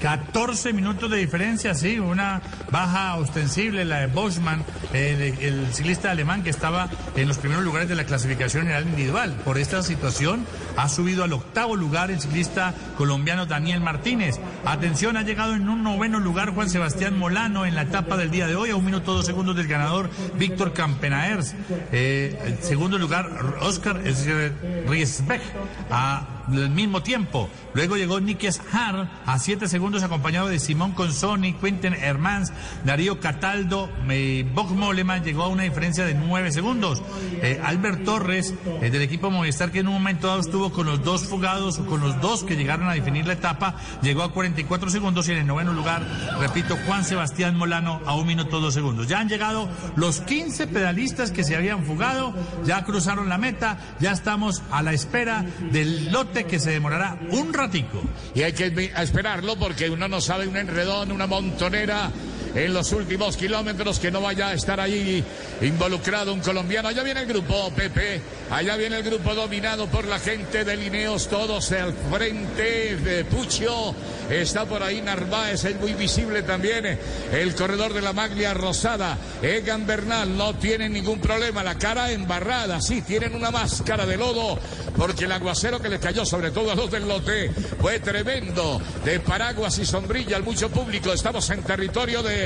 14 0.00 0.72
minutos 0.72 1.10
de 1.10 1.16
diferencia, 1.18 1.74
sí, 1.74 1.98
una 1.98 2.42
baja 2.70 3.16
ostensible, 3.16 3.84
la 3.84 4.00
de 4.00 4.06
Boschman, 4.08 4.64
el, 4.92 5.66
ciclista 5.72 6.10
alemán 6.10 6.42
que 6.42 6.50
estaba 6.50 6.88
en 7.16 7.28
los 7.28 7.38
primeros 7.38 7.64
lugares 7.64 7.88
de 7.88 7.94
la 7.94 8.04
clasificación 8.04 8.64
general 8.64 8.86
individual. 8.86 9.34
Por 9.44 9.58
esta 9.58 9.82
situación 9.82 10.46
ha 10.76 10.88
subido 10.88 11.24
al 11.24 11.32
octavo 11.32 11.76
lugar 11.76 12.10
el 12.10 12.20
ciclista 12.20 12.74
colombiano 12.96 13.46
Daniel 13.46 13.80
Martínez. 13.80 14.38
Atención, 14.64 15.16
ha 15.16 15.22
llegado 15.22 15.54
en 15.54 15.68
un 15.68 15.82
noveno 15.82 16.20
lugar 16.20 16.50
Juan 16.50 16.70
Sebastián 16.70 17.18
Molano 17.18 17.66
en 17.66 17.74
la 17.74 17.82
etapa 17.82 18.16
del 18.16 18.30
día 18.30 18.46
de 18.46 18.56
hoy, 18.56 18.70
a 18.70 18.76
un 18.76 18.84
minuto 18.84 19.14
dos 19.14 19.26
segundos 19.26 19.56
del 19.56 19.68
ganador 19.68 20.10
Víctor 20.38 20.72
Campenaers. 20.72 21.54
Eh, 21.92 22.38
el 22.44 22.58
segundo 22.58 22.98
lugar, 22.98 23.56
Oscar 23.60 24.00
Riesbeck, 24.02 25.42
a 25.90 26.33
el 26.52 26.70
mismo 26.70 27.02
tiempo. 27.02 27.48
Luego 27.74 27.96
llegó 27.96 28.20
Nikes 28.20 28.60
Har 28.72 29.10
a 29.26 29.38
7 29.38 29.68
segundos 29.68 30.02
acompañado 30.02 30.48
de 30.48 30.58
Simón 30.58 30.92
Consoni, 30.92 31.54
Quentin 31.54 31.94
Hermans, 31.94 32.52
Darío 32.84 33.20
Cataldo, 33.20 33.88
eh, 34.08 34.46
Bob 34.54 34.70
Moleman 34.70 35.24
llegó 35.24 35.44
a 35.44 35.48
una 35.48 35.64
diferencia 35.64 36.04
de 36.04 36.14
9 36.14 36.52
segundos. 36.52 37.02
Eh, 37.42 37.60
Albert 37.64 38.04
Torres 38.04 38.54
eh, 38.80 38.90
del 38.90 39.02
equipo 39.02 39.30
Movistar 39.30 39.70
que 39.70 39.80
en 39.80 39.88
un 39.88 39.94
momento 39.94 40.28
dado 40.28 40.40
estuvo 40.40 40.70
con 40.70 40.86
los 40.86 41.02
dos 41.02 41.24
fugados 41.24 41.78
con 41.78 42.00
los 42.00 42.20
dos 42.20 42.44
que 42.44 42.56
llegaron 42.56 42.88
a 42.88 42.94
definir 42.94 43.26
la 43.26 43.34
etapa, 43.34 43.76
llegó 44.02 44.22
a 44.22 44.32
44 44.32 44.90
segundos 44.90 45.28
y 45.28 45.32
en 45.32 45.38
el 45.38 45.46
noveno 45.46 45.72
lugar, 45.72 46.02
repito, 46.40 46.76
Juan 46.86 47.04
Sebastián 47.04 47.56
Molano 47.56 48.00
a 48.06 48.14
un 48.14 48.26
minuto 48.26 48.60
dos 48.60 48.74
segundos. 48.74 49.08
Ya 49.08 49.20
han 49.20 49.28
llegado 49.28 49.68
los 49.96 50.20
15 50.20 50.66
pedalistas 50.68 51.30
que 51.30 51.44
se 51.44 51.56
habían 51.56 51.84
fugado, 51.84 52.34
ya 52.64 52.84
cruzaron 52.84 53.28
la 53.28 53.38
meta, 53.38 53.78
ya 54.00 54.12
estamos 54.12 54.62
a 54.70 54.82
la 54.82 54.92
espera 54.92 55.44
del 55.70 56.12
lote 56.12 56.33
que 56.42 56.58
se 56.58 56.72
demorará 56.72 57.16
un 57.30 57.54
ratico. 57.54 58.02
Y 58.34 58.42
hay 58.42 58.52
que 58.52 58.90
esperarlo 58.98 59.56
porque 59.56 59.88
uno 59.88 60.08
no 60.08 60.20
sabe 60.20 60.48
un 60.48 60.56
enredón, 60.56 61.12
una 61.12 61.28
montonera 61.28 62.10
en 62.54 62.72
los 62.72 62.92
últimos 62.92 63.36
kilómetros 63.36 63.98
que 63.98 64.10
no 64.10 64.20
vaya 64.20 64.48
a 64.48 64.54
estar 64.54 64.80
allí 64.80 65.22
involucrado 65.60 66.32
un 66.32 66.40
colombiano. 66.40 66.88
Allá 66.88 67.02
viene 67.02 67.20
el 67.20 67.26
grupo 67.26 67.70
Pepe, 67.74 68.20
allá 68.50 68.76
viene 68.76 68.98
el 68.98 69.02
grupo 69.02 69.34
dominado 69.34 69.86
por 69.88 70.06
la 70.06 70.18
gente 70.18 70.64
de 70.64 70.76
Lineos, 70.76 71.28
todos 71.28 71.72
al 71.72 71.92
frente 71.92 72.96
de 72.96 73.24
Pucho. 73.24 73.94
Está 74.30 74.64
por 74.64 74.82
ahí 74.82 75.02
Narváez, 75.02 75.64
es 75.64 75.80
muy 75.80 75.94
visible 75.94 76.42
también 76.42 76.98
el 77.32 77.54
corredor 77.54 77.92
de 77.92 78.02
la 78.02 78.12
maglia 78.12 78.54
rosada. 78.54 79.18
Egan 79.42 79.86
Bernal 79.86 80.36
no 80.36 80.54
tiene 80.54 80.88
ningún 80.88 81.20
problema, 81.20 81.62
la 81.62 81.76
cara 81.76 82.12
embarrada, 82.12 82.80
sí, 82.80 83.02
tienen 83.02 83.34
una 83.34 83.50
máscara 83.50 84.06
de 84.06 84.16
lodo 84.16 84.58
porque 84.96 85.24
el 85.24 85.32
aguacero 85.32 85.80
que 85.80 85.88
les 85.88 86.00
cayó 86.00 86.24
sobre 86.24 86.50
todo 86.50 86.70
a 86.70 86.74
los 86.74 86.90
del 86.90 87.08
lote 87.08 87.50
fue 87.80 87.98
tremendo 87.98 88.80
de 89.04 89.20
paraguas 89.20 89.78
y 89.78 89.84
sombrilla 89.84 90.36
al 90.36 90.44
mucho 90.44 90.70
público. 90.70 91.12
Estamos 91.12 91.48
en 91.50 91.62
territorio 91.62 92.22
de 92.22 92.43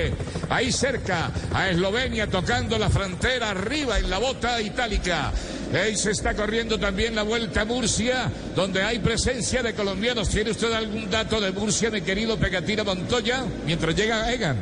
ahí 0.49 0.73
cerca 0.73 1.31
a 1.53 1.69
Eslovenia 1.69 2.27
tocando 2.29 2.79
la 2.79 2.91
frontera 2.91 3.51
arriba 3.51 3.99
en 3.99 4.11
la 4.11 4.19
bota 4.19 4.61
itálica. 4.61 5.33
Ahí 5.75 5.97
se 5.97 6.13
está 6.13 6.35
corriendo 6.35 6.79
también 6.79 7.15
la 7.15 7.23
vuelta 7.23 7.63
a 7.63 7.65
Murcia, 7.65 8.31
donde 8.57 8.83
hay 8.83 9.01
presencia 9.01 9.63
de 9.63 9.75
colombianos. 9.75 10.31
¿Tiene 10.31 10.51
usted 10.51 10.73
algún 10.73 11.11
dato 11.11 11.41
de 11.41 11.53
Murcia, 11.53 11.91
mi 11.91 12.01
querido 12.01 12.39
Pegatina 12.39 12.85
Montoya? 12.85 13.45
Mientras 13.67 13.95
llega 13.95 14.33
Egan. 14.33 14.57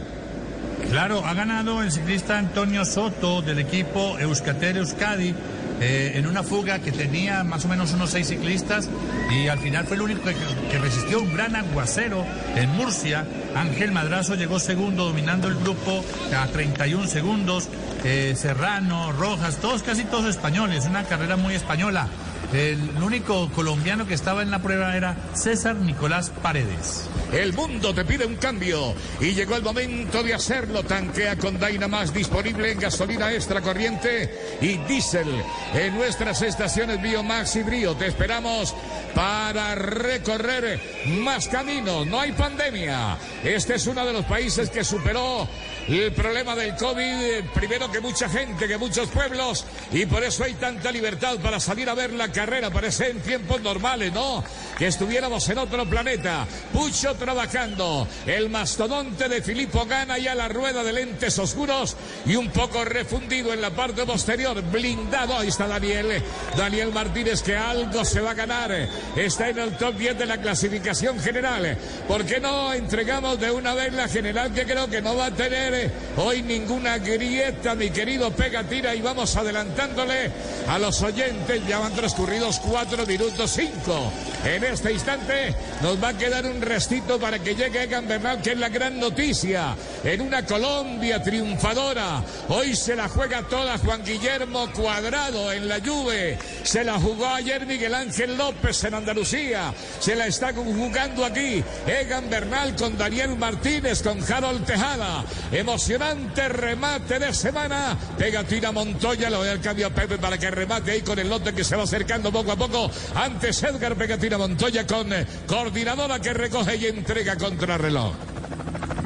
Claro, 0.91 1.25
ha 1.25 1.35
ganado 1.35 1.83
el 1.83 1.91
ciclista 1.91 2.39
Antonio 2.39 2.85
Soto 2.85 3.43
del 3.43 3.59
equipo 3.59 4.19
Euskater 4.19 4.77
Euskadi 4.77 5.35
eh, 5.81 6.13
en 6.15 6.27
una 6.27 6.43
fuga 6.43 6.79
que 6.79 6.93
tenía 6.93 7.45
más 7.45 7.65
o 7.65 7.69
menos 7.69 7.93
unos 7.93 8.11
seis 8.11 8.29
ciclistas 8.29 8.89
y 9.31 9.49
al 9.49 9.59
final 9.59 9.87
fue 9.87 9.97
el 9.97 10.03
único 10.03 10.23
que, 10.23 10.79
resistió 10.79 11.21
un 11.21 11.35
gran 11.35 11.57
aguacero 11.57 12.25
en 12.55 12.71
Murcia. 12.71 13.27
Ángel 13.55 13.93
Madrazo 13.93 14.35
llegó 14.35 14.59
segundo 14.59 15.07
dominando 15.07 15.49
el 15.49 15.57
grupo 15.57 16.05
a 16.37 16.47
31 16.47 17.07
segundos. 17.09 17.69
Eh, 18.05 18.35
Serrano, 18.37 19.13
Rojas, 19.13 19.57
todos 19.57 19.83
casi 19.83 20.05
todos 20.05 20.27
españoles, 20.27 20.87
una 20.87 21.05
carrera 21.05 21.37
muy 21.37 21.55
española. 21.55 22.09
El 22.53 22.79
único 23.03 23.51
colombiano 23.51 24.07
que 24.07 24.15
estaba 24.15 24.43
en 24.43 24.51
la 24.51 24.63
prueba 24.63 24.97
era 24.97 25.17
César 25.35 25.77
Nicolás 25.77 26.31
Paredes. 26.43 27.09
El 27.33 27.53
mundo 27.53 27.93
te 27.93 28.05
pide 28.05 28.25
un 28.25 28.37
cambio 28.37 28.95
y 29.21 29.33
llegó 29.33 29.57
el 29.57 29.63
momento 29.63 30.23
de 30.23 30.35
hacerlo. 30.35 30.85
Tanquea 30.85 31.37
con 31.37 31.59
Dynamax 31.59 32.15
disponible 32.15 32.71
en 32.71 32.79
gasolina 32.79 33.33
extra 33.33 33.61
corriente 33.61 34.59
y 34.61 34.77
diésel 34.79 35.29
en 35.75 35.97
nuestras 35.97 36.41
estaciones 36.43 37.03
Biomax 37.03 37.57
y 37.57 37.63
Brio. 37.63 37.97
Te 37.97 38.07
esperamos 38.07 38.75
para 39.15 39.75
recorrer 39.75 40.81
más 41.09 41.49
caminos. 41.49 42.07
No 42.07 42.21
hay 42.21 42.33
pandemia. 42.33 43.19
Este 43.43 43.75
es 43.75 43.87
uno 43.87 44.07
de 44.07 44.13
los 44.13 44.25
países 44.25 44.71
que 44.71 44.85
superó 44.85 45.49
el 45.89 46.13
problema 46.13 46.57
del 46.57 46.75
COVID, 46.75 47.51
primero 47.55 47.91
que 47.91 48.01
mucha 48.01 48.29
gente, 48.29 48.67
que 48.67 48.77
muchos 48.77 49.09
pueblos, 49.09 49.65
y 49.93 50.05
por 50.07 50.25
eso 50.25 50.43
hay 50.43 50.55
tanta 50.55 50.91
libertad 50.91 51.37
para 51.37 51.61
salir 51.61 51.89
a 51.89 51.95
ver 51.95 52.13
la 52.13 52.33
carrera. 52.33 52.71
Parece 52.71 53.11
en 53.11 53.21
tiempos 53.21 53.61
normales, 53.61 54.13
¿no? 54.13 54.43
Que 54.77 54.89
estuviéramos 54.89 55.49
en 55.49 55.59
otro 55.59 55.89
planeta. 55.89 56.47
Pucho 56.73 57.15
trabajando. 57.15 58.09
El 58.27 58.51
mastodonte 58.51 59.29
de 59.29 59.43
Filippo 59.43 59.87
gana 59.87 60.19
ya 60.19 60.35
la 60.35 60.49
rueda 60.49 60.83
de 60.83 60.93
lentes 60.93 61.39
oscuros 61.39 61.97
y 62.27 62.35
un 62.35 62.49
poco 62.51 62.85
refundido 62.85 63.53
en 63.53 63.61
la 63.61 63.71
parte 63.71 64.05
posterior, 64.05 64.61
blindado. 64.63 65.39
Ahí 65.39 65.49
está 65.49 65.69
Daniel. 65.69 66.23
Daniel 66.57 66.93
Martínez 66.93 67.43
que 67.43 67.57
algo 67.57 68.05
se 68.05 68.21
va 68.21 68.33
a 68.33 68.35
ganar. 68.35 68.73
Está 69.15 69.51
en 69.51 69.59
el 69.59 69.77
top 69.77 69.97
10 69.97 70.19
de 70.19 70.27
la 70.27 70.41
clasificación 70.41 71.21
general. 71.21 71.79
¿Por 72.09 72.25
qué 72.25 72.41
no 72.41 72.73
entregamos 72.73 73.39
de 73.39 73.53
una 73.53 73.75
vez 73.75 73.93
la 73.93 74.09
general 74.09 74.53
que 74.53 74.65
creo 74.65 74.89
que 74.89 75.01
no 75.01 75.17
va 75.17 75.27
a 75.27 75.31
tener 75.31 75.76
hoy 76.17 76.43
ninguna 76.43 76.99
grieta, 76.99 77.75
mi 77.75 77.91
querido 77.91 78.31
Pegatina, 78.31 78.95
y 78.95 79.01
vamos 79.01 79.37
adelantándole 79.37 80.31
a 80.69 80.79
los 80.79 81.03
oyentes. 81.03 81.67
Ya 81.67 81.79
van 81.79 81.95
transcurridos 81.95 82.61
cuatro 82.61 83.07
minutos 83.07 83.53
cinco. 83.55 84.13
En 84.45 84.65
este 84.65 84.93
instante 84.93 85.55
nos 85.83 86.03
va 86.03 86.09
a 86.09 86.19
quedar 86.19 86.47
un 86.47 86.61
restito 86.61 87.19
para 87.19 87.39
que 87.39 87.55
llegue 87.55 87.83
Egan 87.83 88.07
Bernal, 88.07 88.41
que 88.43 88.53
es 88.53 88.59
la 88.59 88.69
gran 88.69 88.99
noticia. 88.99 89.75
En 90.05 90.21
una 90.21 90.45
Colombia 90.45 91.23
triunfadora. 91.23 92.23
Hoy 92.49 92.77
se 92.77 92.95
la 92.95 93.09
juega 93.09 93.43
toda 93.43 93.79
Juan 93.79 94.05
Guillermo 94.05 94.71
Cuadrado 94.73 95.53
en 95.53 95.69
la 95.69 95.81
Juve. 95.81 96.39
Se 96.63 96.85
la 96.85 96.99
jugó 96.99 97.27
ayer 97.27 97.67
Miguel 97.67 97.95
Ángel 97.95 98.37
López 98.37 98.85
en 98.85 98.95
Andalucía. 98.95 99.73
Se 99.99 100.15
la 100.15 100.27
está 100.27 100.53
jugando 100.53 101.25
aquí 101.25 101.63
Egan 101.87 102.31
Bernal 102.31 102.77
con 102.77 102.97
Daniel 102.97 103.37
Martínez, 103.37 104.03
con 104.03 104.21
Harold 104.33 104.65
Tejada. 104.65 105.25
Emocionante 105.67 106.49
remate 106.49 107.19
de 107.19 107.35
semana. 107.35 107.99
Pegatina 108.17 108.71
Montoya, 108.71 109.29
lo 109.29 109.39
doy 109.39 109.49
al 109.49 109.61
cambio 109.61 109.89
a 109.89 109.91
Pepe 109.91 110.17
para 110.17 110.39
que 110.39 110.49
remate 110.49 110.93
ahí 110.93 111.01
con 111.01 111.19
el 111.19 111.29
lote 111.29 111.53
que 111.53 111.65
se 111.65 111.75
va 111.75 111.83
acercando 111.83 112.31
poco 112.31 112.53
a 112.53 112.57
poco. 112.57 112.89
Antes 113.17 113.65
Edgar 113.65 113.97
Pegatina 113.97 114.39
Montoya 114.39 114.87
con 114.87 115.13
eh, 115.13 115.27
coordinadora 115.45 116.21
que 116.21 116.33
recoge 116.33 116.77
y 116.77 116.87
entrega 116.87 117.37
contra 117.37 117.77
reloj. 117.77 118.15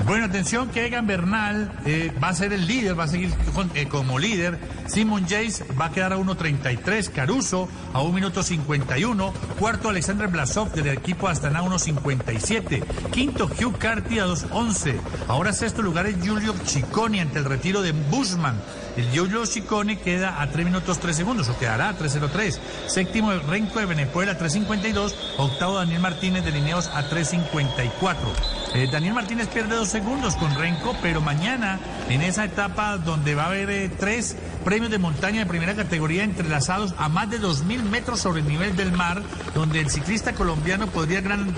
Bueno, 0.07 0.25
atención 0.25 0.71
que 0.71 0.87
Egan 0.87 1.07
Bernal 1.07 1.73
eh, 1.85 2.13
va 2.23 2.29
a 2.29 2.35
ser 2.35 2.53
el 2.53 2.67
líder, 2.67 2.99
va 2.99 3.05
a 3.05 3.09
seguir 3.09 3.31
eh, 3.75 3.87
como 3.87 4.19
líder. 4.19 4.59
Simon 4.87 5.23
Jace 5.23 5.65
va 5.81 5.87
a 5.87 5.93
quedar 5.93 6.13
a 6.13 6.17
1.33, 6.17 7.11
Caruso 7.11 7.69
a 7.93 8.01
1 8.03 8.13
minuto 8.13 8.43
51, 8.43 9.33
cuarto 9.59 9.89
Alexander 9.89 10.29
Blasov 10.29 10.73
del 10.73 10.89
equipo 10.89 11.29
Astana 11.29 11.63
1.57, 11.63 12.83
quinto 13.11 13.45
Hugh 13.45 13.79
Carty 13.79 14.19
a 14.19 14.27
2.11, 14.27 14.99
ahora 15.29 15.53
sexto 15.53 15.83
lugar 15.83 16.07
es 16.07 16.21
Giulio 16.23 16.55
Ciccone 16.65 17.21
ante 17.21 17.39
el 17.39 17.45
retiro 17.45 17.83
de 17.83 17.93
Bushman. 17.93 18.61
El 18.97 19.09
Giulio 19.11 19.47
Ciccone 19.47 20.01
queda 20.01 20.43
a 20.43 20.51
3 20.51 20.65
minutos 20.65 20.99
3 20.99 21.15
segundos, 21.15 21.49
o 21.49 21.59
quedará 21.59 21.91
a 21.91 21.97
3.03. 21.97 22.59
Séptimo 22.89 23.33
Renko 23.33 23.79
de 23.79 23.87
Venezuela 23.87 24.33
a 24.33 24.39
3.52, 24.39 25.15
octavo 25.37 25.77
Daniel 25.77 26.01
Martínez 26.01 26.45
de 26.45 26.51
Lineos 26.51 26.89
a 26.89 27.09
3.54. 27.09 28.60
Eh, 28.73 28.89
Daniel 28.91 29.15
Martínez 29.15 29.49
pierde 29.49 29.75
dos 29.75 29.89
segundos 29.89 30.37
con 30.37 30.55
Renko, 30.55 30.95
pero 31.03 31.21
mañana 31.21 31.81
en 32.09 32.23
esa 32.23 32.45
etapa 32.45 32.99
donde 32.99 33.35
va 33.35 33.45
a 33.45 33.47
haber 33.47 33.69
eh, 33.69 33.89
tres 33.99 34.37
premios 34.65 34.91
de 34.91 34.99
montaña 34.99 35.41
de 35.41 35.47
primera 35.47 35.75
categoría 35.75 36.25
entrelazados 36.25 36.95
a 36.99 37.09
más 37.09 37.31
de 37.31 37.41
2.000 37.41 37.83
metros 37.83 38.21
sobre 38.21 38.41
el 38.41 38.49
nivel 38.49 38.77
del 38.77 38.93
mar, 38.93 39.23
donde 39.55 39.81
el 39.81 39.91
ciclista 39.91 40.33
colombiano 40.35 40.87
podría 40.89 41.21
gran- 41.21 41.55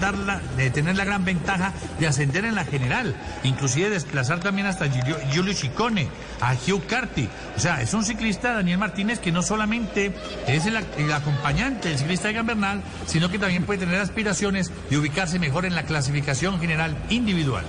de 0.56 0.70
tener 0.70 0.96
la 0.96 1.04
gran 1.04 1.24
ventaja 1.24 1.72
de 1.98 2.06
ascender 2.06 2.44
en 2.44 2.54
la 2.54 2.64
general, 2.64 3.14
inclusive 3.42 3.90
desplazar 3.90 4.40
también 4.40 4.66
hasta 4.66 4.88
Giulio, 4.88 5.16
Giulio 5.30 5.54
Ciccone, 5.54 6.08
a 6.40 6.54
Hugh 6.54 6.86
Carty. 6.86 7.28
O 7.56 7.60
sea, 7.60 7.82
es 7.82 7.92
un 7.94 8.04
ciclista, 8.04 8.52
Daniel 8.54 8.78
Martínez, 8.78 9.18
que 9.18 9.32
no 9.32 9.42
solamente 9.42 10.12
es 10.46 10.66
el 10.66 10.76
acompañante 11.12 11.88
del 11.88 11.98
ciclista 11.98 12.28
de 12.28 12.42
Bernal, 12.42 12.82
sino 13.06 13.28
que 13.30 13.38
también 13.38 13.64
puede 13.64 13.80
tener 13.80 14.00
aspiraciones 14.00 14.70
de 14.90 14.98
ubicarse 14.98 15.38
mejor 15.38 15.64
en 15.66 15.74
la 15.74 15.84
clasificación 15.84 16.58
general 16.60 16.96
individual. 17.10 17.64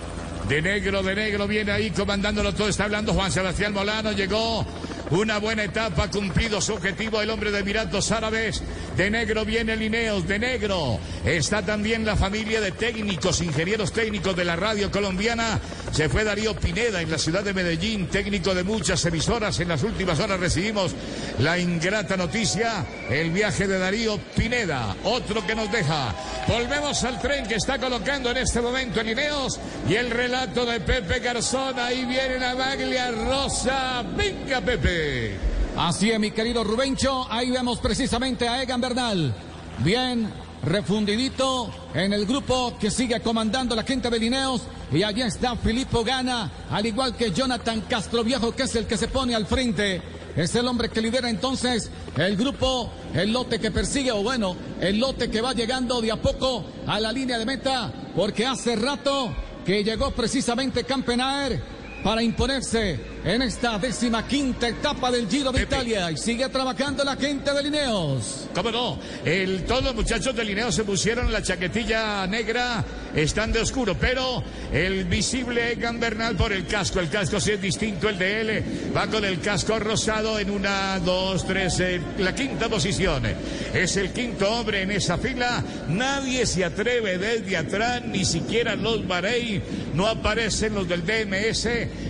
De 0.48 0.62
negro, 0.62 1.02
de 1.04 1.16
negro, 1.16 1.48
viene 1.48 1.72
ahí 1.72 1.90
comandándolo 1.92 2.54
todo. 2.54 2.68
Está 2.68 2.84
hablando 2.84 3.13
Juan 3.13 3.32
Sebastián 3.32 3.72
Molano. 3.72 4.12
Llegó 4.12 4.66
una 5.12 5.39
buena 5.39 5.63
etapa, 5.63 6.10
cumplido 6.10 6.62
su 6.62 6.74
objetivo 6.74 7.22
el 7.22 7.29
hombre 7.29 7.51
de 7.51 7.60
Emiratos 7.60 8.12
Árabes. 8.12 8.62
De 8.95 9.10
negro 9.10 9.45
viene 9.45 9.75
Lineos, 9.75 10.27
de 10.27 10.39
negro. 10.39 11.00
Está 11.25 11.63
también 11.63 12.05
la 12.05 12.15
familia 12.15 12.62
de 12.62 12.72
técnicos, 12.72 13.41
ingenieros 13.41 13.91
técnicos 13.91 14.36
de 14.36 14.45
la 14.45 14.55
radio 14.55 14.91
colombiana. 14.91 15.60
Se 15.93 16.09
fue 16.09 16.23
Darío 16.23 16.55
Pineda 16.55 17.01
en 17.01 17.12
la 17.12 17.19
ciudad 17.19 17.43
de 17.43 17.53
Medellín, 17.53 18.07
técnico 18.07 18.55
de 18.55 18.63
muchas 18.63 19.05
emisoras. 19.05 19.59
En 19.59 19.67
las 19.67 19.83
últimas 19.83 20.19
horas 20.19 20.39
recibimos 20.39 20.95
la 21.38 21.59
ingrata 21.59 22.17
noticia, 22.17 22.83
el 23.12 23.29
viaje 23.29 23.67
de 23.67 23.77
Darío 23.77 24.17
Pineda, 24.35 24.95
otro 25.03 25.45
que 25.45 25.53
nos 25.53 25.71
deja. 25.71 26.15
Volvemos 26.47 27.03
al 27.03 27.21
tren 27.21 27.45
que 27.45 27.55
está 27.55 27.77
colocando 27.77 28.31
en 28.31 28.38
este 28.38 28.59
momento 28.59 29.01
en 29.01 29.05
Lineos 29.05 29.59
y 29.88 29.93
el 29.93 30.09
relato 30.09 30.65
de 30.65 30.79
Pepe 30.79 31.19
Garzón. 31.19 31.77
Ahí 31.77 32.05
viene 32.05 32.39
la 32.39 32.55
maglia 32.55 33.12
rosa. 33.12 34.03
Venga, 34.17 34.62
Pepe. 34.62 35.38
Así 35.77 36.09
es, 36.09 36.19
mi 36.19 36.31
querido 36.31 36.63
Rubencho. 36.63 37.31
Ahí 37.31 37.51
vemos 37.51 37.77
precisamente 37.79 38.47
a 38.47 38.63
Egan 38.63 38.81
Bernal. 38.81 39.31
Bien, 39.77 40.27
refundidito 40.63 41.70
en 41.93 42.13
el 42.13 42.25
grupo 42.25 42.77
que 42.79 42.89
sigue 42.89 43.20
comandando 43.20 43.75
la 43.75 43.86
quinta 43.86 44.10
de 44.10 44.20
Lineos. 44.20 44.63
Y 44.91 45.03
allí 45.03 45.22
está 45.22 45.55
Filippo 45.55 46.03
Gana, 46.03 46.51
al 46.70 46.86
igual 46.86 47.15
que 47.15 47.32
Jonathan 47.32 47.82
Castroviejo, 47.82 48.53
que 48.53 48.63
es 48.63 48.75
el 48.75 48.86
que 48.86 48.98
se 48.98 49.08
pone 49.08 49.36
al 49.36 49.46
frente. 49.46 50.01
Es 50.36 50.55
el 50.55 50.67
hombre 50.67 50.89
que 50.89 51.01
lidera 51.01 51.29
entonces 51.29 51.91
el 52.17 52.36
grupo, 52.36 52.89
el 53.13 53.32
lote 53.32 53.60
que 53.60 53.70
persigue, 53.70 54.12
o 54.12 54.24
bueno, 54.24 54.55
el 54.82 55.00
lote 55.00 55.29
que 55.29 55.41
va 55.41 55.53
llegando 55.53 56.01
de 56.01 56.12
a 56.12 56.22
poco 56.22 56.65
a 56.88 57.00
la 57.00 57.12
línea 57.12 57.38
de 57.38 57.46
meta, 57.46 57.93
porque 58.15 58.46
hace 58.46 58.75
rato 58.75 59.32
que 59.63 59.84
llegó 59.84 60.12
precisamente 60.12 60.84
Campenaer 60.84 61.73
para 62.03 62.22
imponerse 62.22 63.00
en 63.24 63.41
esta 63.41 63.79
décima 63.79 64.27
quinta 64.27 64.67
etapa 64.67 65.10
del 65.10 65.29
Giro 65.29 65.51
de 65.51 65.63
Italia 65.63 66.12
y 66.12 66.17
sigue 66.17 66.50
trabajando 66.50 67.03
la 67.03 67.15
gente 67.15 67.53
de 67.53 67.63
Lineos. 67.63 68.50
¿Cómo 68.53 68.72
no? 68.72 69.00
El, 69.24 69.63
todos 69.63 69.83
los 69.86 69.95
muchachos 69.95 70.36
de 70.36 70.43
Lineos 70.43 70.75
se 70.75 70.83
pusieron 70.83 71.31
la 71.31 71.41
chaquetilla 71.41 72.27
negra, 72.27 72.83
están 73.15 73.53
de 73.53 73.62
oscuro, 73.62 73.95
pero 73.98 74.43
el 74.74 75.06
visible 75.06 75.72
Egan 75.72 76.00
Bernal 76.00 76.36
por 76.36 76.51
el 76.51 76.65
casco, 76.65 77.00
el 77.00 77.10
casco 77.10 77.39
sí 77.39 77.51
es 77.51 77.62
distinto, 77.62 78.10
el 78.10 78.18
de 78.18 78.42
él 78.42 78.63
va 78.96 79.06
con 79.06 79.24
el 79.24 79.39
casco 79.39 79.77
rosado 79.77 80.39
en 80.39 80.50
una, 80.50 80.98
dos, 81.00 81.46
tres, 81.46 81.80
eh, 81.80 82.01
la 82.18 82.34
quinta 82.34 82.68
posición. 82.68 83.24
Es 83.72 83.98
el 83.98 84.12
quinto 84.12 84.51
hombre 84.51 84.82
en 84.82 84.89
esa 84.89 85.20
fila, 85.20 85.63
nadie 85.89 86.48
se 86.48 86.65
atreve 86.65 87.20
desde 87.20 87.56
atrás, 87.56 88.01
ni 88.03 88.25
siquiera 88.25 88.75
los 88.75 89.08
Bahrein, 89.08 89.62
no 89.94 90.08
aparecen 90.08 90.74
los 90.74 90.88
del 90.88 91.06
DMS, 91.06 91.68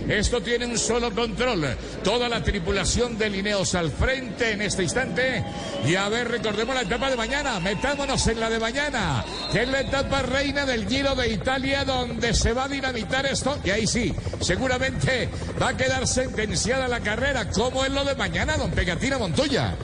esto 0.08 0.40
tiene 0.40 0.64
un 0.64 0.78
solo 0.78 1.10
control. 1.14 1.76
Toda 2.02 2.30
la 2.30 2.42
tripulación 2.42 3.18
de 3.18 3.28
Lineos 3.28 3.74
al 3.74 3.90
frente 3.90 4.52
en 4.52 4.62
este 4.62 4.82
instante. 4.82 5.44
Y 5.86 5.94
a 5.96 6.08
ver, 6.08 6.28
recordemos 6.28 6.74
la 6.74 6.82
etapa 6.82 7.10
de 7.10 7.16
mañana. 7.16 7.60
Metámonos 7.60 8.26
en 8.26 8.40
la 8.40 8.48
de 8.48 8.58
mañana, 8.58 9.24
que 9.52 9.62
es 9.62 9.68
la 9.68 9.80
etapa 9.80 10.22
reina 10.22 10.64
del 10.64 10.88
Giro 10.88 11.14
de 11.14 11.28
Italia, 11.28 11.84
donde 11.84 12.32
se 12.32 12.53
va 12.54 12.64
a 12.64 12.68
dinamitar 12.68 13.26
esto. 13.26 13.58
Y 13.64 13.70
ahí 13.70 13.86
sí, 13.86 14.14
seguramente 14.40 15.28
va 15.60 15.68
a 15.68 15.76
quedar 15.76 16.06
sentenciada 16.06 16.88
la 16.88 17.00
carrera. 17.00 17.50
¿Cómo 17.50 17.84
es 17.84 17.92
lo 17.92 18.04
de 18.04 18.14
mañana, 18.14 18.56
don 18.56 18.70
Pegatina 18.70 19.18
Montoya? 19.18 19.74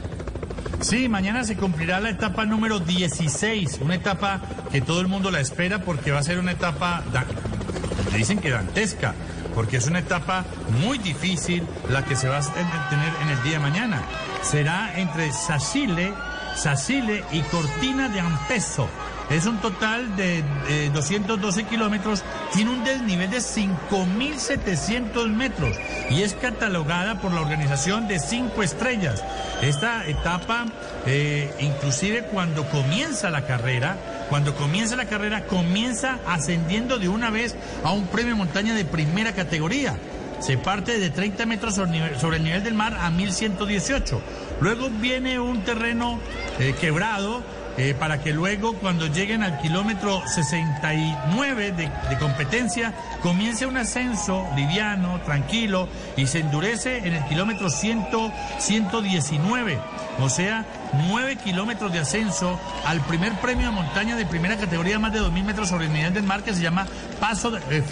Sí, 0.80 1.08
mañana 1.08 1.44
se 1.44 1.56
cumplirá 1.56 2.00
la 2.00 2.08
etapa 2.08 2.46
número 2.46 2.80
16, 2.80 3.80
una 3.82 3.96
etapa 3.96 4.40
que 4.72 4.80
todo 4.80 5.02
el 5.02 5.08
mundo 5.08 5.30
la 5.30 5.40
espera 5.40 5.80
porque 5.80 6.10
va 6.10 6.20
a 6.20 6.22
ser 6.22 6.38
una 6.38 6.52
etapa, 6.52 7.02
le 8.10 8.16
dicen 8.16 8.38
que 8.38 8.50
dantesca, 8.50 9.14
porque 9.54 9.76
es 9.76 9.86
una 9.86 9.98
etapa 9.98 10.46
muy 10.82 10.96
difícil 10.96 11.66
la 11.90 12.02
que 12.06 12.16
se 12.16 12.28
va 12.28 12.38
a 12.38 12.88
tener 12.88 13.12
en 13.22 13.28
el 13.28 13.42
día 13.42 13.52
de 13.52 13.58
mañana. 13.58 14.02
Será 14.42 14.98
entre 14.98 15.30
Sacile, 15.32 16.14
Sacile 16.56 17.24
y 17.30 17.42
Cortina 17.42 18.08
de 18.08 18.20
Ampeso. 18.20 18.88
Es 19.30 19.46
un 19.46 19.58
total 19.58 20.16
de 20.16 20.42
eh, 20.68 20.90
212 20.92 21.62
kilómetros, 21.62 22.24
tiene 22.52 22.72
un 22.72 22.82
desnivel 22.82 23.30
de 23.30 23.38
5.700 23.38 25.28
metros 25.28 25.76
y 26.10 26.22
es 26.22 26.34
catalogada 26.34 27.20
por 27.20 27.32
la 27.32 27.40
organización 27.40 28.08
de 28.08 28.18
cinco 28.18 28.64
estrellas. 28.64 29.22
Esta 29.62 30.04
etapa, 30.08 30.66
eh, 31.06 31.48
inclusive 31.60 32.24
cuando 32.24 32.68
comienza 32.70 33.30
la 33.30 33.46
carrera, 33.46 33.96
cuando 34.28 34.56
comienza 34.56 34.96
la 34.96 35.06
carrera, 35.06 35.44
comienza 35.44 36.18
ascendiendo 36.26 36.98
de 36.98 37.08
una 37.08 37.30
vez 37.30 37.54
a 37.84 37.92
un 37.92 38.08
premio 38.08 38.34
montaña 38.34 38.74
de 38.74 38.84
primera 38.84 39.32
categoría. 39.32 39.96
Se 40.40 40.58
parte 40.58 40.98
de 40.98 41.10
30 41.10 41.46
metros 41.46 41.74
sobre 41.74 42.38
el 42.38 42.42
nivel 42.42 42.64
del 42.64 42.74
mar 42.74 42.96
a 42.98 43.10
1118. 43.10 44.20
Luego 44.60 44.90
viene 44.90 45.38
un 45.38 45.62
terreno 45.62 46.18
eh, 46.58 46.74
quebrado 46.80 47.42
eh, 47.82 47.94
para 47.94 48.18
que 48.20 48.34
luego 48.34 48.74
cuando 48.74 49.06
lleguen 49.06 49.42
al 49.42 49.58
kilómetro 49.58 50.22
69 50.26 51.72
de, 51.72 51.90
de 52.10 52.18
competencia 52.18 52.92
comience 53.22 53.64
un 53.64 53.78
ascenso 53.78 54.46
liviano, 54.54 55.18
tranquilo 55.22 55.88
y 56.14 56.26
se 56.26 56.40
endurece 56.40 56.98
en 56.98 57.14
el 57.14 57.24
kilómetro 57.24 57.70
100, 57.70 58.06
119. 58.58 59.78
O 60.20 60.28
sea, 60.28 60.66
9 61.08 61.36
kilómetros 61.36 61.90
de 61.90 62.00
ascenso 62.00 62.60
al 62.84 63.00
primer 63.06 63.32
premio 63.40 63.68
de 63.68 63.72
montaña 63.72 64.14
de 64.14 64.26
primera 64.26 64.58
categoría, 64.58 64.98
más 64.98 65.14
de 65.14 65.20
2.000 65.20 65.44
metros 65.44 65.68
sobre 65.70 65.86
el 65.86 65.92
nivel 65.94 66.12
del 66.12 66.24
mar, 66.24 66.42
que 66.42 66.52
se 66.52 66.60
llama 66.60 66.86
Paso 67.18 67.50
de 67.50 67.60
eh, 67.70 67.82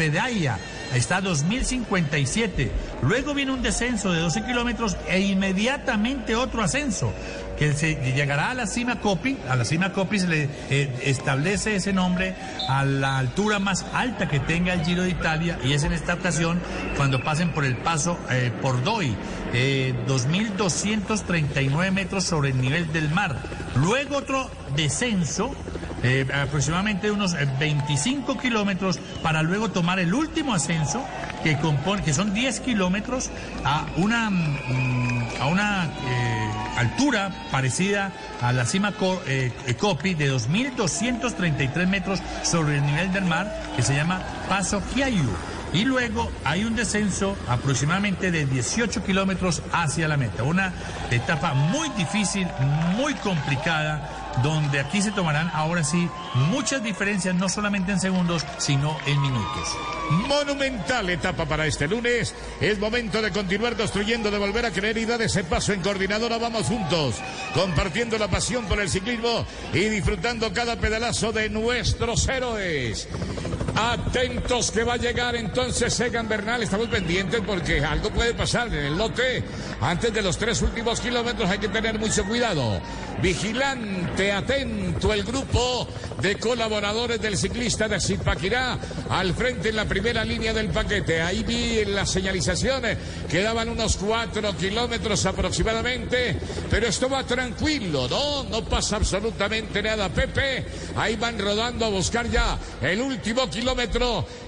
Fedaia. 0.88 0.98
Está 0.98 1.16
a 1.18 1.20
2057. 1.20 2.70
Luego 3.02 3.34
viene 3.34 3.52
un 3.52 3.62
descenso 3.62 4.12
de 4.12 4.20
12 4.20 4.44
kilómetros 4.44 4.96
e 5.08 5.20
inmediatamente 5.20 6.34
otro 6.34 6.62
ascenso 6.62 7.12
que 7.58 7.72
se 7.72 7.96
llegará 8.14 8.50
a 8.50 8.54
la 8.54 8.66
cima 8.66 9.00
Copi. 9.00 9.36
A 9.48 9.56
la 9.56 9.64
cima 9.64 9.92
Copi 9.92 10.20
se 10.20 10.28
le 10.28 10.48
eh, 10.70 10.92
establece 11.04 11.76
ese 11.76 11.92
nombre 11.92 12.34
a 12.68 12.84
la 12.84 13.18
altura 13.18 13.58
más 13.58 13.84
alta 13.92 14.28
que 14.28 14.38
tenga 14.40 14.72
el 14.72 14.84
Giro 14.84 15.02
de 15.02 15.10
Italia 15.10 15.58
y 15.64 15.72
es 15.72 15.82
en 15.82 15.92
esta 15.92 16.14
ocasión 16.14 16.60
cuando 16.96 17.22
pasen 17.22 17.50
por 17.50 17.64
el 17.64 17.76
paso 17.76 18.18
eh, 18.30 18.52
por 18.62 18.82
Doi, 18.84 19.14
eh, 19.52 19.94
2.239 20.06 21.90
metros 21.90 22.24
sobre 22.24 22.50
el 22.50 22.60
nivel 22.60 22.92
del 22.92 23.10
mar. 23.10 23.36
Luego 23.76 24.16
otro 24.18 24.50
descenso 24.76 25.54
eh, 26.02 26.26
aproximadamente 26.32 27.10
unos 27.10 27.34
eh, 27.34 27.48
25 27.58 28.38
kilómetros 28.38 28.98
para 29.22 29.42
luego 29.42 29.70
tomar 29.70 29.98
el 29.98 30.14
último 30.14 30.54
ascenso 30.54 31.02
que 31.42 31.56
compone 31.58 32.02
que 32.02 32.12
son 32.14 32.34
10 32.34 32.60
kilómetros 32.60 33.30
a 33.64 33.86
una 33.96 34.30
mm, 34.30 35.22
a 35.40 35.46
una 35.46 35.84
eh, 35.86 36.50
altura 36.78 37.30
parecida 37.50 38.12
a 38.42 38.52
la 38.52 38.64
cima 38.64 38.92
Co- 38.92 39.20
eh, 39.26 39.52
eh, 39.66 39.74
Copi 39.74 40.14
de 40.14 40.32
2.233 40.32 41.86
metros 41.86 42.20
sobre 42.42 42.76
el 42.78 42.86
nivel 42.86 43.12
del 43.12 43.24
mar 43.24 43.52
que 43.76 43.82
se 43.82 43.94
llama 43.94 44.20
Paso 44.48 44.82
Chiayu. 44.94 45.28
Y 45.74 45.84
luego 45.84 46.30
hay 46.46 46.64
un 46.64 46.74
descenso 46.76 47.36
aproximadamente 47.46 48.30
de 48.30 48.46
18 48.46 49.04
kilómetros 49.04 49.60
hacia 49.70 50.08
la 50.08 50.16
meta. 50.16 50.42
Una 50.42 50.72
etapa 51.10 51.52
muy 51.52 51.90
difícil, 51.90 52.48
muy 52.96 53.12
complicada, 53.16 54.17
donde 54.42 54.80
aquí 54.80 55.02
se 55.02 55.12
tomarán 55.12 55.50
ahora 55.54 55.84
sí 55.84 56.08
muchas 56.34 56.82
diferencias, 56.82 57.34
no 57.34 57.48
solamente 57.48 57.92
en 57.92 58.00
segundos, 58.00 58.44
sino 58.58 58.96
en 59.06 59.20
minutos. 59.20 59.76
Monumental 60.10 61.10
etapa 61.10 61.44
para 61.46 61.66
este 61.66 61.86
lunes. 61.86 62.34
Es 62.60 62.78
momento 62.78 63.20
de 63.20 63.30
continuar 63.30 63.76
construyendo, 63.76 64.30
de 64.30 64.38
volver 64.38 64.66
a 64.66 64.70
creer 64.70 64.98
y 64.98 65.04
dar 65.04 65.20
ese 65.22 65.44
paso 65.44 65.72
en 65.72 65.82
coordinadora. 65.82 66.38
Vamos 66.38 66.66
juntos, 66.66 67.16
compartiendo 67.54 68.18
la 68.18 68.28
pasión 68.28 68.64
por 68.66 68.80
el 68.80 68.88
ciclismo 68.88 69.44
y 69.72 69.80
disfrutando 69.80 70.52
cada 70.52 70.76
pedalazo 70.76 71.32
de 71.32 71.50
nuestros 71.50 72.28
héroes. 72.28 73.08
Atentos 73.80 74.72
que 74.72 74.82
va 74.82 74.94
a 74.94 74.96
llegar 74.96 75.36
entonces 75.36 76.00
Egan 76.00 76.28
Bernal. 76.28 76.60
Estamos 76.64 76.88
pendientes 76.88 77.40
porque 77.46 77.78
algo 77.84 78.10
puede 78.10 78.34
pasar 78.34 78.66
en 78.66 78.86
el 78.86 78.98
lote. 78.98 79.44
Antes 79.80 80.12
de 80.12 80.20
los 80.20 80.36
tres 80.36 80.60
últimos 80.62 81.00
kilómetros 81.00 81.48
hay 81.48 81.58
que 81.58 81.68
tener 81.68 81.96
mucho 81.96 82.24
cuidado. 82.24 82.80
Vigilante, 83.22 84.32
atento 84.32 85.12
el 85.12 85.22
grupo 85.22 85.86
de 86.20 86.36
colaboradores 86.38 87.20
del 87.20 87.36
ciclista 87.36 87.86
de 87.86 88.00
Zipaquirá 88.00 88.78
al 89.10 89.32
frente 89.34 89.68
en 89.68 89.76
la 89.76 89.84
primera 89.84 90.24
línea 90.24 90.52
del 90.52 90.70
paquete. 90.70 91.22
Ahí 91.22 91.44
vi 91.44 91.84
las 91.84 92.10
señalizaciones 92.10 92.98
que 93.30 93.42
daban 93.42 93.68
unos 93.68 93.96
cuatro 93.96 94.56
kilómetros 94.56 95.24
aproximadamente, 95.24 96.36
pero 96.68 96.88
esto 96.88 97.08
va 97.08 97.22
tranquilo, 97.24 98.08
¿no? 98.08 98.42
No 98.44 98.64
pasa 98.64 98.96
absolutamente 98.96 99.80
nada. 99.82 100.08
Pepe, 100.08 100.64
ahí 100.96 101.14
van 101.14 101.38
rodando 101.38 101.84
a 101.84 101.90
buscar 101.90 102.28
ya 102.28 102.58
el 102.82 103.00
último 103.00 103.48
kilómetro 103.48 103.67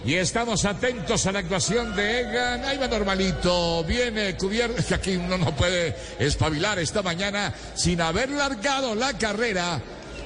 y 0.04 0.14
estamos 0.14 0.64
atentos 0.64 1.26
a 1.26 1.32
la 1.32 1.40
actuación 1.40 1.94
de 1.94 2.20
Egan. 2.20 2.64
Ahí 2.64 2.78
va 2.78 2.88
normalito, 2.88 3.84
viene 3.84 4.34
cubierto, 4.34 4.82
que 4.86 4.94
aquí 4.94 5.16
uno 5.16 5.36
no 5.36 5.54
puede 5.54 5.94
espabilar 6.18 6.78
esta 6.78 7.02
mañana 7.02 7.52
sin 7.74 8.00
haber 8.00 8.30
largado 8.30 8.94
la 8.94 9.12
carrera. 9.18 9.78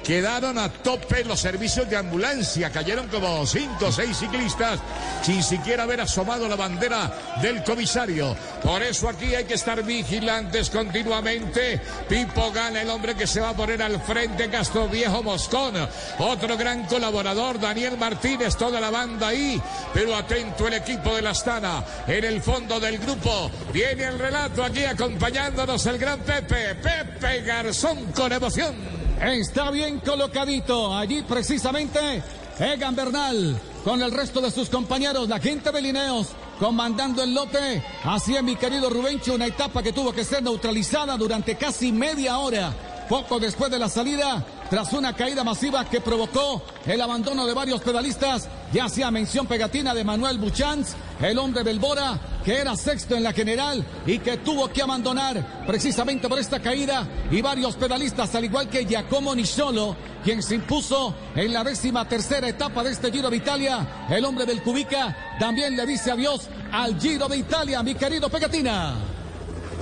Quedaron 0.04 0.58
a 0.58 0.68
tope 0.68 1.24
los 1.24 1.40
servicios 1.40 1.88
de 1.88 1.96
ambulancia, 1.96 2.70
cayeron 2.70 3.08
como 3.08 3.46
cinco 3.46 3.86
o 3.86 3.92
seis 3.92 4.18
ciclistas 4.18 4.78
sin 5.22 5.42
siquiera 5.42 5.84
haber 5.84 6.02
asomado 6.02 6.46
la 6.46 6.56
bandera 6.56 7.10
del 7.40 7.64
comisario. 7.64 8.36
Por 8.62 8.82
eso 8.82 9.08
aquí 9.08 9.34
hay 9.34 9.44
que 9.44 9.54
estar 9.54 9.82
vigilantes 9.82 10.68
continuamente. 10.68 11.80
Pipo 12.06 12.52
gana 12.52 12.82
el 12.82 12.90
hombre 12.90 13.14
que 13.14 13.26
se 13.26 13.40
va 13.40 13.50
a 13.50 13.56
poner 13.56 13.80
al 13.82 13.98
frente, 14.02 14.50
Castro 14.50 14.88
Viejo 14.88 15.22
Moscón. 15.22 15.74
Otro 16.18 16.56
gran 16.58 16.84
colaborador, 16.84 17.58
Daniel 17.58 17.96
Martínez, 17.96 18.56
toda 18.56 18.80
la 18.80 18.90
banda 18.90 19.28
ahí. 19.28 19.60
Pero 19.94 20.14
atento 20.14 20.68
el 20.68 20.74
equipo 20.74 21.16
de 21.16 21.22
la 21.22 21.30
Astana. 21.30 21.82
En 22.06 22.24
el 22.24 22.42
fondo 22.42 22.78
del 22.78 22.98
grupo 22.98 23.50
viene 23.72 24.04
el 24.04 24.18
relato 24.18 24.62
aquí 24.62 24.84
acompañándonos 24.84 25.86
el 25.86 25.96
gran 25.96 26.20
Pepe. 26.20 26.74
Pepe 26.74 27.40
Garzón 27.40 28.12
con 28.12 28.30
emoción. 28.30 29.03
Está 29.32 29.70
bien 29.70 30.00
colocadito. 30.00 30.94
Allí 30.94 31.22
precisamente 31.22 32.22
Egan 32.58 32.94
Bernal 32.94 33.58
con 33.82 34.02
el 34.02 34.12
resto 34.12 34.40
de 34.42 34.50
sus 34.50 34.68
compañeros, 34.68 35.28
la 35.28 35.40
gente 35.40 35.72
de 35.72 35.80
Lineos, 35.80 36.28
comandando 36.58 37.22
el 37.22 37.34
lote. 37.34 37.82
Así 38.04 38.36
es, 38.36 38.42
mi 38.42 38.54
querido 38.56 38.90
Rubencho, 38.90 39.34
una 39.34 39.46
etapa 39.46 39.82
que 39.82 39.92
tuvo 39.92 40.12
que 40.12 40.24
ser 40.24 40.42
neutralizada 40.42 41.16
durante 41.16 41.56
casi 41.56 41.90
media 41.90 42.38
hora. 42.38 42.72
Poco 43.08 43.40
después 43.40 43.70
de 43.70 43.78
la 43.78 43.88
salida, 43.88 44.44
tras 44.68 44.92
una 44.92 45.14
caída 45.14 45.42
masiva 45.42 45.88
que 45.88 46.02
provocó 46.02 46.62
el 46.86 47.00
abandono 47.00 47.46
de 47.46 47.54
varios 47.54 47.80
pedalistas. 47.80 48.48
Ya 48.72 48.86
hacía 48.86 49.10
mención 49.10 49.46
pegatina 49.46 49.94
de 49.94 50.02
Manuel 50.02 50.38
Buchanz, 50.38 50.94
el 51.20 51.38
hombre 51.38 51.62
del 51.62 51.78
Bora, 51.78 52.18
que 52.44 52.58
era 52.58 52.76
sexto 52.76 53.14
en 53.14 53.22
la 53.22 53.32
general 53.32 53.84
y 54.06 54.18
que 54.18 54.38
tuvo 54.38 54.68
que 54.68 54.82
abandonar 54.82 55.64
precisamente 55.66 56.28
por 56.28 56.38
esta 56.38 56.60
caída. 56.60 57.06
Y 57.30 57.40
varios 57.40 57.76
pedalistas, 57.76 58.34
al 58.34 58.44
igual 58.44 58.68
que 58.68 58.84
Giacomo 58.84 59.34
Nisolo, 59.34 59.96
quien 60.24 60.42
se 60.42 60.56
impuso 60.56 61.14
en 61.36 61.52
la 61.52 61.62
décima 61.62 62.08
tercera 62.08 62.48
etapa 62.48 62.82
de 62.82 62.90
este 62.90 63.12
Giro 63.12 63.30
de 63.30 63.36
Italia. 63.36 64.06
El 64.08 64.24
hombre 64.24 64.44
del 64.46 64.62
Cubica 64.62 65.36
también 65.38 65.76
le 65.76 65.86
dice 65.86 66.10
adiós 66.10 66.48
al 66.72 66.98
Giro 66.98 67.28
de 67.28 67.36
Italia, 67.36 67.82
mi 67.82 67.94
querido 67.94 68.28
Pegatina. 68.28 68.94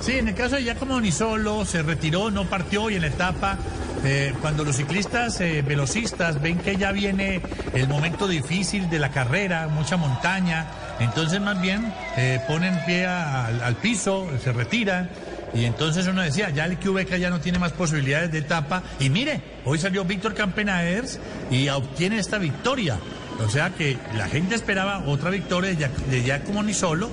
Sí, 0.01 0.17
en 0.17 0.27
el 0.27 0.35
caso 0.35 0.55
de 0.55 0.63
Giacomo 0.63 0.99
Nisolo 0.99 1.65
se 1.65 1.81
retiró, 1.81 2.29
no 2.29 2.45
partió 2.49 2.89
y 2.89 2.95
en 2.95 3.01
la 3.01 3.07
etapa 3.07 3.57
eh, 4.05 4.33
cuando 4.41 4.65
los 4.65 4.75
ciclistas 4.75 5.39
eh, 5.39 5.61
velocistas 5.61 6.41
ven 6.41 6.57
que 6.57 6.75
ya 6.75 6.91
viene 6.91 7.41
el 7.73 7.87
momento 7.87 8.27
difícil 8.27 8.89
de 8.89 8.99
la 8.99 9.09
carrera, 9.11 9.69
mucha 9.69 9.95
montaña, 9.95 10.67
entonces 10.99 11.39
más 11.39 11.61
bien 11.61 11.93
eh, 12.17 12.41
ponen 12.47 12.77
pie 12.85 13.05
al, 13.05 13.75
piso, 13.77 14.27
se 14.43 14.51
retiran. 14.51 15.09
Y 15.53 15.65
entonces 15.65 16.07
uno 16.07 16.21
decía, 16.21 16.49
ya 16.49 16.65
el 16.65 16.77
QBK 16.79 17.15
ya 17.17 17.29
no 17.29 17.39
tiene 17.39 17.59
más 17.59 17.71
posibilidades 17.73 18.31
de 18.31 18.39
etapa. 18.39 18.81
Y 18.99 19.09
mire, 19.09 19.39
hoy 19.65 19.77
salió 19.77 20.03
Víctor 20.03 20.33
Campenaers 20.33 21.19
y 21.51 21.69
obtiene 21.69 22.17
esta 22.17 22.39
victoria. 22.39 22.97
O 23.45 23.49
sea 23.49 23.69
que 23.69 23.97
la 24.15 24.27
gente 24.27 24.55
esperaba 24.55 25.03
otra 25.05 25.29
victoria 25.29 25.75
de 26.09 26.23
Giacomo 26.23 26.63
Nisolo. 26.63 27.09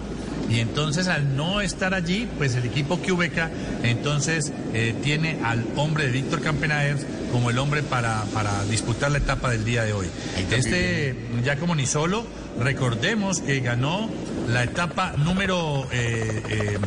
Y 0.50 0.58
entonces 0.58 1.06
al 1.06 1.36
no 1.36 1.60
estar 1.60 1.94
allí, 1.94 2.28
pues 2.36 2.56
el 2.56 2.64
equipo 2.64 2.98
QBK 2.98 3.84
entonces 3.84 4.52
eh, 4.74 4.94
tiene 5.02 5.38
al 5.44 5.64
hombre 5.76 6.06
de 6.06 6.12
Víctor 6.12 6.42
Campenaers 6.42 7.06
como 7.30 7.50
el 7.50 7.58
hombre 7.58 7.84
para, 7.84 8.24
para 8.34 8.64
disputar 8.64 9.12
la 9.12 9.18
etapa 9.18 9.50
del 9.50 9.64
día 9.64 9.84
de 9.84 9.92
hoy. 9.92 10.08
Este 10.50 11.14
Giacomo 11.44 11.76
Nisolo, 11.76 12.26
recordemos 12.58 13.40
que 13.40 13.60
ganó 13.60 14.10
la 14.48 14.64
etapa 14.64 15.12
número 15.16 15.86
eh, 15.92 16.42
eh, 16.48 16.78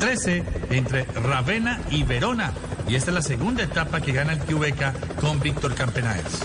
13 0.00 0.42
entre 0.70 1.04
Ravenna 1.04 1.80
y 1.90 2.02
Verona. 2.02 2.52
Y 2.88 2.96
esta 2.96 3.12
es 3.12 3.14
la 3.14 3.22
segunda 3.22 3.62
etapa 3.62 4.00
que 4.00 4.10
gana 4.10 4.32
el 4.32 4.40
QBK 4.40 5.20
con 5.20 5.38
Víctor 5.38 5.74
Campenaers. 5.76 6.40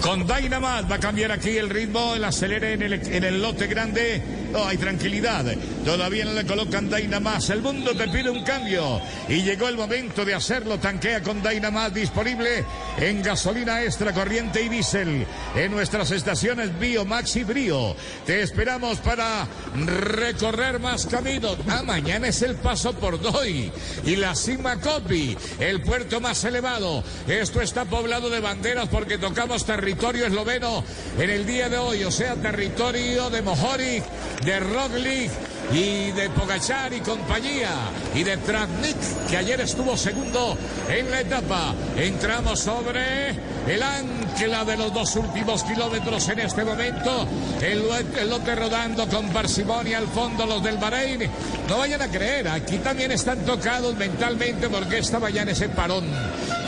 Con 0.00 0.26
Dynamite 0.26 0.58
va 0.58 0.94
a 0.96 1.00
cambiar 1.00 1.32
aquí 1.32 1.56
el 1.56 1.70
ritmo, 1.70 2.14
el 2.14 2.24
acelere 2.24 2.74
en 2.74 2.82
el, 2.82 2.92
en 2.94 3.24
el 3.24 3.42
lote 3.42 3.66
grande. 3.66 4.22
No 4.54 4.64
hay 4.68 4.76
tranquilidad. 4.76 5.44
Todavía 5.84 6.24
no 6.26 6.32
le 6.32 6.46
colocan 6.46 6.88
Dynamite. 6.88 7.52
El 7.52 7.60
mundo 7.60 7.90
te 7.96 8.06
pide 8.06 8.30
un 8.30 8.44
cambio. 8.44 9.00
Y 9.28 9.42
llegó 9.42 9.66
el 9.66 9.76
momento 9.76 10.24
de 10.24 10.32
hacerlo. 10.32 10.78
Tanquea 10.78 11.24
con 11.24 11.42
Dynamite 11.42 11.98
disponible 11.98 12.64
en 12.96 13.20
gasolina 13.20 13.82
extra 13.82 14.12
corriente 14.12 14.62
y 14.62 14.68
diésel. 14.68 15.26
En 15.56 15.72
nuestras 15.72 16.12
estaciones 16.12 16.78
Bio, 16.78 17.04
Max 17.04 17.34
y 17.34 17.42
Brio. 17.42 17.96
Te 18.26 18.42
esperamos 18.42 18.98
para 18.98 19.48
recorrer 19.74 20.78
más 20.78 21.06
caminos. 21.06 21.56
Ah, 21.68 21.82
mañana 21.84 22.28
es 22.28 22.40
el 22.42 22.54
paso 22.54 22.92
por 22.92 23.20
Doy. 23.20 23.72
Y 24.06 24.14
la 24.14 24.36
Cima 24.36 24.80
Copy, 24.80 25.36
el 25.58 25.82
puerto 25.82 26.20
más 26.20 26.44
elevado. 26.44 27.02
Esto 27.26 27.60
está 27.60 27.86
poblado 27.86 28.30
de 28.30 28.38
banderas 28.38 28.88
porque 28.88 29.18
tocamos 29.18 29.66
territorio 29.66 30.26
esloveno 30.26 30.84
en 31.18 31.30
el 31.30 31.44
día 31.44 31.68
de 31.68 31.78
hoy. 31.78 32.04
O 32.04 32.12
sea, 32.12 32.36
territorio 32.36 33.30
de 33.30 33.42
Mohoric, 33.42 34.04
de 34.44 34.60
Roglic 34.60 35.30
y 35.72 36.10
de 36.12 36.28
Pogachar 36.30 36.92
y 36.92 37.00
compañía 37.00 37.70
y 38.14 38.22
de 38.22 38.36
Travnik 38.36 38.96
que 39.30 39.36
ayer 39.36 39.60
estuvo 39.62 39.96
segundo 39.96 40.56
en 40.88 41.10
la 41.10 41.20
etapa. 41.20 41.74
Entramos 41.96 42.60
sobre 42.60 43.30
el 43.66 43.82
ancla 43.82 44.64
de 44.64 44.76
los 44.76 44.92
dos 44.92 45.16
últimos 45.16 45.64
kilómetros 45.64 46.28
en 46.28 46.40
este 46.40 46.64
momento. 46.64 47.26
El, 47.62 47.78
lo- 47.88 47.96
el 47.96 48.28
lote 48.30 48.54
rodando 48.54 49.08
con 49.08 49.30
parsimonia 49.30 49.98
al 49.98 50.06
fondo 50.08 50.44
los 50.44 50.62
del 50.62 50.76
Bahrein. 50.76 51.30
No 51.68 51.78
vayan 51.78 52.02
a 52.02 52.08
creer, 52.08 52.46
aquí 52.48 52.76
también 52.78 53.10
están 53.12 53.38
tocados 53.46 53.94
mentalmente 53.96 54.68
porque 54.68 54.98
esta 54.98 55.18
mañana 55.18 55.52
ese 55.52 55.70
parón 55.70 56.04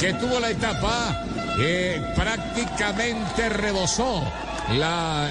que 0.00 0.14
tuvo 0.14 0.40
la 0.40 0.50
etapa 0.50 1.22
eh, 1.58 2.00
prácticamente 2.16 3.48
rebosó 3.50 4.22
la, 4.74 5.30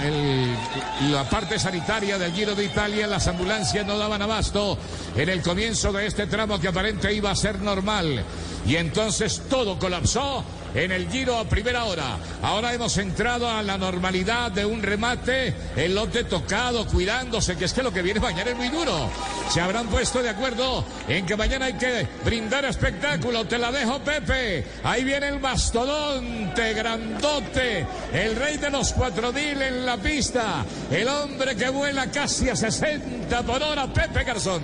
la 1.11 1.29
parte 1.29 1.59
sanitaria 1.59 2.17
del 2.17 2.33
Giro 2.33 2.55
de 2.55 2.65
Italia, 2.65 3.07
las 3.07 3.27
ambulancias 3.27 3.85
no 3.85 3.97
daban 3.97 4.21
abasto 4.21 4.77
en 5.15 5.29
el 5.29 5.41
comienzo 5.41 5.91
de 5.91 6.07
este 6.07 6.27
tramo 6.27 6.59
que 6.59 6.69
aparente 6.69 7.13
iba 7.13 7.31
a 7.31 7.35
ser 7.35 7.59
normal. 7.59 8.23
Y 8.65 8.77
entonces 8.77 9.43
todo 9.49 9.77
colapsó 9.77 10.43
en 10.75 10.91
el 10.91 11.09
Giro 11.09 11.37
a 11.37 11.45
primera 11.45 11.85
hora. 11.85 12.17
Ahora 12.41 12.73
hemos 12.73 12.97
entrado 12.97 13.49
a 13.49 13.63
la 13.63 13.77
normalidad 13.77 14.51
de 14.51 14.65
un 14.65 14.83
remate, 14.83 15.53
el 15.75 15.95
lote 15.95 16.25
tocado, 16.25 16.85
cuidándose, 16.85 17.55
que 17.55 17.65
es 17.65 17.73
que 17.73 17.81
lo 17.81 17.91
que 17.91 18.01
viene 18.01 18.19
mañana 18.19 18.51
es 18.51 18.57
muy 18.57 18.69
duro. 18.69 19.09
Se 19.49 19.61
habrán 19.61 19.87
puesto 19.87 20.21
de 20.21 20.29
acuerdo 20.29 20.85
en 21.07 21.25
que 21.25 21.35
mañana 21.35 21.65
hay 21.65 21.73
que 21.73 22.07
brindar 22.23 22.65
espectáculo. 22.65 23.45
Te 23.45 23.57
la 23.57 23.71
dejo, 23.71 23.99
Pepe. 23.99 24.65
Ahí 24.83 25.03
viene 25.03 25.29
el 25.29 25.39
mastodonte, 25.39 26.73
grandote, 26.73 27.85
el 28.13 28.35
rey 28.35 28.57
de 28.57 28.69
los 28.69 28.91
cuatro 28.93 29.31
mil 29.31 29.61
en 29.61 29.85
la 29.85 29.97
pista, 29.97 30.65
el 30.91 31.07
hombre 31.07 31.55
que 31.55 31.69
vuela 31.69 32.11
casi 32.11 32.49
a 32.49 32.55
60 32.55 33.43
por 33.43 33.63
hora, 33.63 33.87
Pepe 33.87 34.23
Garzón. 34.23 34.61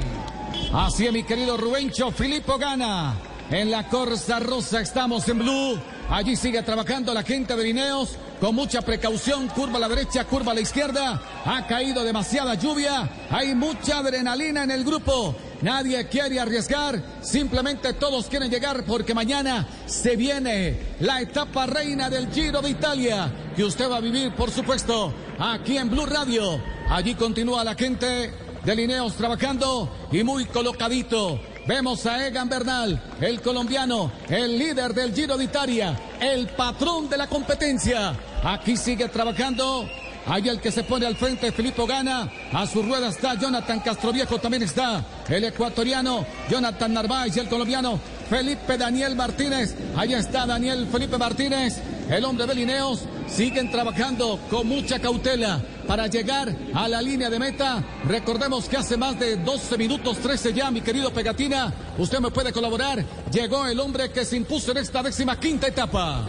Así 0.74 1.06
es, 1.06 1.14
mi 1.14 1.24
querido 1.24 1.58
Rubencho, 1.58 2.12
Filippo 2.12 2.58
gana. 2.58 3.16
En 3.50 3.70
la 3.70 3.88
Corsa 3.90 4.40
Rosa 4.40 4.80
estamos 4.80 5.28
en 5.28 5.40
Blue. 5.40 5.80
Allí 6.12 6.36
sigue 6.36 6.62
trabajando 6.62 7.14
la 7.14 7.24
gente 7.24 7.56
de 7.56 7.64
Lineos 7.64 8.18
con 8.42 8.54
mucha 8.54 8.82
precaución. 8.82 9.48
Curva 9.48 9.78
a 9.78 9.80
la 9.80 9.88
derecha, 9.88 10.26
curva 10.26 10.52
a 10.52 10.56
la 10.56 10.60
izquierda. 10.60 11.22
Ha 11.46 11.66
caído 11.68 12.04
demasiada 12.04 12.56
lluvia. 12.56 13.10
Hay 13.30 13.56
mucha 13.56 14.00
adrenalina 14.00 14.66
en 14.66 14.72
el 14.72 14.84
grupo. 14.84 15.34
Nadie 15.62 16.06
quiere 16.10 16.38
arriesgar. 16.38 17.02
Simplemente 17.22 17.94
todos 17.94 18.28
quieren 18.28 18.52
llegar 18.52 18.84
porque 18.84 19.14
mañana 19.14 19.66
se 19.86 20.18
viene 20.18 20.96
la 21.00 21.22
etapa 21.22 21.66
reina 21.66 22.10
del 22.10 22.30
Giro 22.30 22.62
de 22.62 22.72
Italia. 22.72 23.32
Que 23.56 23.64
usted 23.64 23.90
va 23.90 23.96
a 23.96 24.02
vivir, 24.02 24.36
por 24.36 24.52
supuesto, 24.52 25.14
aquí 25.40 25.78
en 25.78 25.90
Blue 25.90 26.06
Radio. 26.06 26.62
Allí 26.90 27.16
continúa 27.16 27.64
la 27.64 27.76
gente 27.76 28.34
de 28.66 28.76
Lineos 28.76 29.14
trabajando 29.14 29.90
y 30.12 30.26
muy 30.26 30.44
colocadito. 30.44 31.40
Vemos 31.68 32.08
a 32.08 32.28
Egan 32.28 32.50
Bernal, 32.50 33.00
el 33.22 33.40
colombiano, 33.40 34.12
el 34.28 34.58
líder 34.58 34.96
del 34.96 35.14
Giro 35.14 35.38
de 35.38 35.44
Italia, 35.44 35.98
el 36.20 36.48
patrón 36.48 37.08
de 37.08 37.18
la 37.18 37.28
competencia. 37.28 38.16
Aquí 38.44 38.76
sigue 38.76 39.08
trabajando. 39.10 39.88
Hay 40.26 40.50
el 40.50 40.60
que 40.60 40.72
se 40.72 40.84
pone 40.84 41.06
al 41.06 41.16
frente, 41.16 41.52
Filippo 41.52 41.86
Gana. 41.86 42.32
A 42.52 42.66
su 42.66 42.82
rueda 42.82 43.10
está 43.10 43.36
Jonathan 43.36 43.80
Castroviejo, 43.80 44.40
también 44.40 44.64
está 44.64 45.04
el 45.30 45.44
ecuatoriano 45.44 46.26
Jonathan 46.50 46.94
Narváez 46.94 47.38
y 47.38 47.40
el 47.40 47.50
colombiano 47.50 48.00
Felipe 48.30 48.78
Daniel 48.78 49.16
Martínez. 49.16 49.76
Allá 49.96 50.20
está 50.20 50.46
Daniel 50.46 50.88
Felipe 50.92 51.18
Martínez, 51.18 51.80
el 52.10 52.26
hombre 52.26 52.48
de 52.48 52.56
Lineos. 52.56 53.02
Siguen 53.28 53.72
trabajando 53.72 54.40
con 54.50 54.68
mucha 54.68 55.00
cautela 55.00 55.60
para 55.88 56.08
llegar 56.08 56.56
a 56.74 56.88
la 56.88 57.02
línea 57.02 57.30
de 57.30 57.40
meta. 57.40 57.84
Recordemos 58.08 58.68
que 58.68 58.78
hace 58.78 58.98
más 58.98 59.20
de 59.20 59.38
12 59.38 59.78
minutos 59.78 60.18
13 60.20 60.54
ya, 60.54 60.72
mi 60.72 60.82
querido 60.82 61.12
Pegatina, 61.12 61.74
usted 61.98 62.20
me 62.20 62.32
puede 62.32 62.52
colaborar. 62.52 63.04
Llegó 63.32 63.66
el 63.66 63.80
hombre 63.80 64.12
que 64.12 64.26
se 64.26 64.38
impuso 64.38 64.72
en 64.72 64.78
esta 64.78 65.04
décima 65.04 65.40
quinta 65.40 65.68
etapa. 65.68 66.26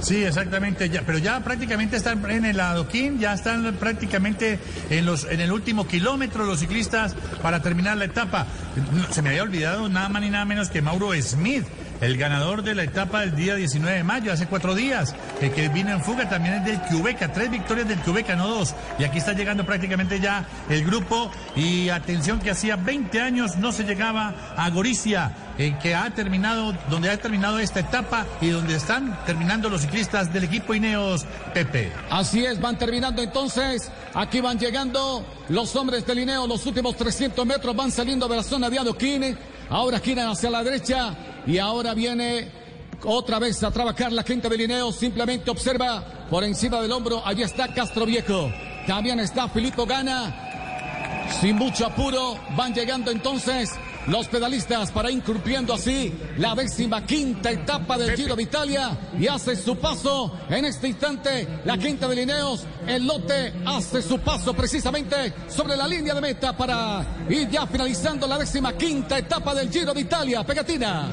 Sí, 0.00 0.22
exactamente, 0.22 0.90
pero 1.06 1.18
ya 1.18 1.40
prácticamente 1.40 1.96
están 1.96 2.28
en 2.30 2.44
el 2.44 2.60
adoquín, 2.60 3.18
ya 3.18 3.32
están 3.32 3.76
prácticamente 3.76 4.58
en 4.90 5.06
los 5.06 5.24
en 5.24 5.40
el 5.40 5.50
último 5.50 5.86
kilómetro 5.86 6.44
los 6.44 6.60
ciclistas 6.60 7.14
para 7.40 7.62
terminar 7.62 7.96
la 7.96 8.04
etapa. 8.04 8.46
Se 9.10 9.22
me 9.22 9.30
había 9.30 9.42
olvidado 9.44 9.88
nada 9.88 10.08
más 10.10 10.20
ni 10.20 10.28
nada 10.28 10.44
menos 10.44 10.68
que 10.68 10.82
Mauro 10.82 11.12
Smith, 11.22 11.64
el 12.00 12.16
ganador 12.16 12.62
de 12.62 12.74
la 12.74 12.82
etapa 12.82 13.20
del 13.20 13.34
día 13.34 13.54
19 13.54 13.96
de 13.96 14.04
mayo, 14.04 14.32
hace 14.32 14.46
cuatro 14.46 14.74
días, 14.74 15.14
el 15.40 15.52
que 15.52 15.68
vino 15.68 15.90
en 15.90 16.02
fuga 16.02 16.28
también 16.28 16.54
es 16.54 16.64
del 16.64 16.80
Cubeca, 16.82 17.32
tres 17.32 17.50
victorias 17.50 17.88
del 17.88 17.98
Cubeca, 18.00 18.36
no 18.36 18.48
dos. 18.48 18.74
Y 18.98 19.04
aquí 19.04 19.18
está 19.18 19.32
llegando 19.32 19.64
prácticamente 19.64 20.20
ya 20.20 20.46
el 20.68 20.84
grupo 20.84 21.30
y 21.56 21.88
atención 21.88 22.40
que 22.40 22.50
hacía 22.50 22.76
20 22.76 23.20
años 23.20 23.56
no 23.56 23.72
se 23.72 23.84
llegaba 23.84 24.34
a 24.56 24.70
Goricia, 24.70 25.32
eh, 25.58 25.76
que 25.80 25.94
ha 25.94 26.10
terminado, 26.10 26.74
donde 26.90 27.10
ha 27.10 27.16
terminado 27.16 27.58
esta 27.58 27.80
etapa 27.80 28.26
y 28.40 28.48
donde 28.48 28.74
están 28.74 29.18
terminando 29.24 29.68
los 29.68 29.82
ciclistas 29.82 30.32
del 30.32 30.44
equipo 30.44 30.74
Ineos 30.74 31.24
Pepe. 31.52 31.92
Así 32.10 32.44
es, 32.44 32.60
van 32.60 32.76
terminando 32.76 33.22
entonces. 33.22 33.90
Aquí 34.14 34.40
van 34.40 34.58
llegando 34.58 35.24
los 35.48 35.74
hombres 35.76 36.06
de 36.06 36.14
Lineo. 36.14 36.46
Los 36.46 36.66
últimos 36.66 36.96
300 36.96 37.46
metros 37.46 37.74
van 37.74 37.90
saliendo 37.90 38.28
de 38.28 38.36
la 38.36 38.42
zona 38.42 38.68
de 38.68 38.78
Adoquín. 38.78 39.36
Ahora 39.70 39.98
giran 39.98 40.28
hacia 40.28 40.50
la 40.50 40.62
derecha 40.62 41.14
y 41.46 41.58
ahora 41.58 41.94
viene 41.94 42.48
otra 43.04 43.38
vez 43.38 43.62
a 43.62 43.70
trabajar 43.70 44.12
la 44.12 44.22
gente 44.22 44.48
de 44.48 44.56
Lineo. 44.56 44.92
Simplemente 44.92 45.50
observa 45.50 46.26
por 46.30 46.44
encima 46.44 46.80
del 46.80 46.92
hombro. 46.92 47.22
Allí 47.24 47.42
está 47.42 47.68
Castro 47.68 48.06
Viejo. 48.06 48.50
También 48.86 49.20
está 49.20 49.48
Filippo 49.48 49.86
Gana. 49.86 51.28
Sin 51.40 51.56
mucho 51.56 51.86
apuro, 51.86 52.38
van 52.56 52.74
llegando 52.74 53.10
entonces 53.10 53.70
los 54.06 54.28
pedalistas 54.28 54.90
para 54.90 55.10
incurriendo 55.10 55.74
así 55.74 56.12
la 56.38 56.54
décima 56.54 57.04
quinta 57.04 57.50
etapa 57.50 57.96
del 57.96 58.16
Giro 58.16 58.36
de 58.36 58.42
Italia 58.42 58.90
y 59.18 59.26
hace 59.26 59.56
su 59.56 59.76
paso 59.76 60.38
en 60.48 60.64
este 60.64 60.88
instante 60.88 61.48
la 61.64 61.78
quinta 61.78 62.08
de 62.08 62.16
Lineos. 62.16 62.66
El 62.86 63.06
lote 63.06 63.52
hace 63.64 64.02
su 64.02 64.18
paso 64.20 64.54
precisamente 64.54 65.32
sobre 65.48 65.76
la 65.76 65.88
línea 65.88 66.14
de 66.14 66.20
meta 66.20 66.56
para 66.56 67.04
ir 67.28 67.48
ya 67.48 67.66
finalizando 67.66 68.26
la 68.26 68.38
décima 68.38 68.74
quinta 68.74 69.18
etapa 69.18 69.54
del 69.54 69.70
Giro 69.70 69.94
de 69.94 70.00
Italia. 70.00 70.44
Pegatina. 70.44 71.08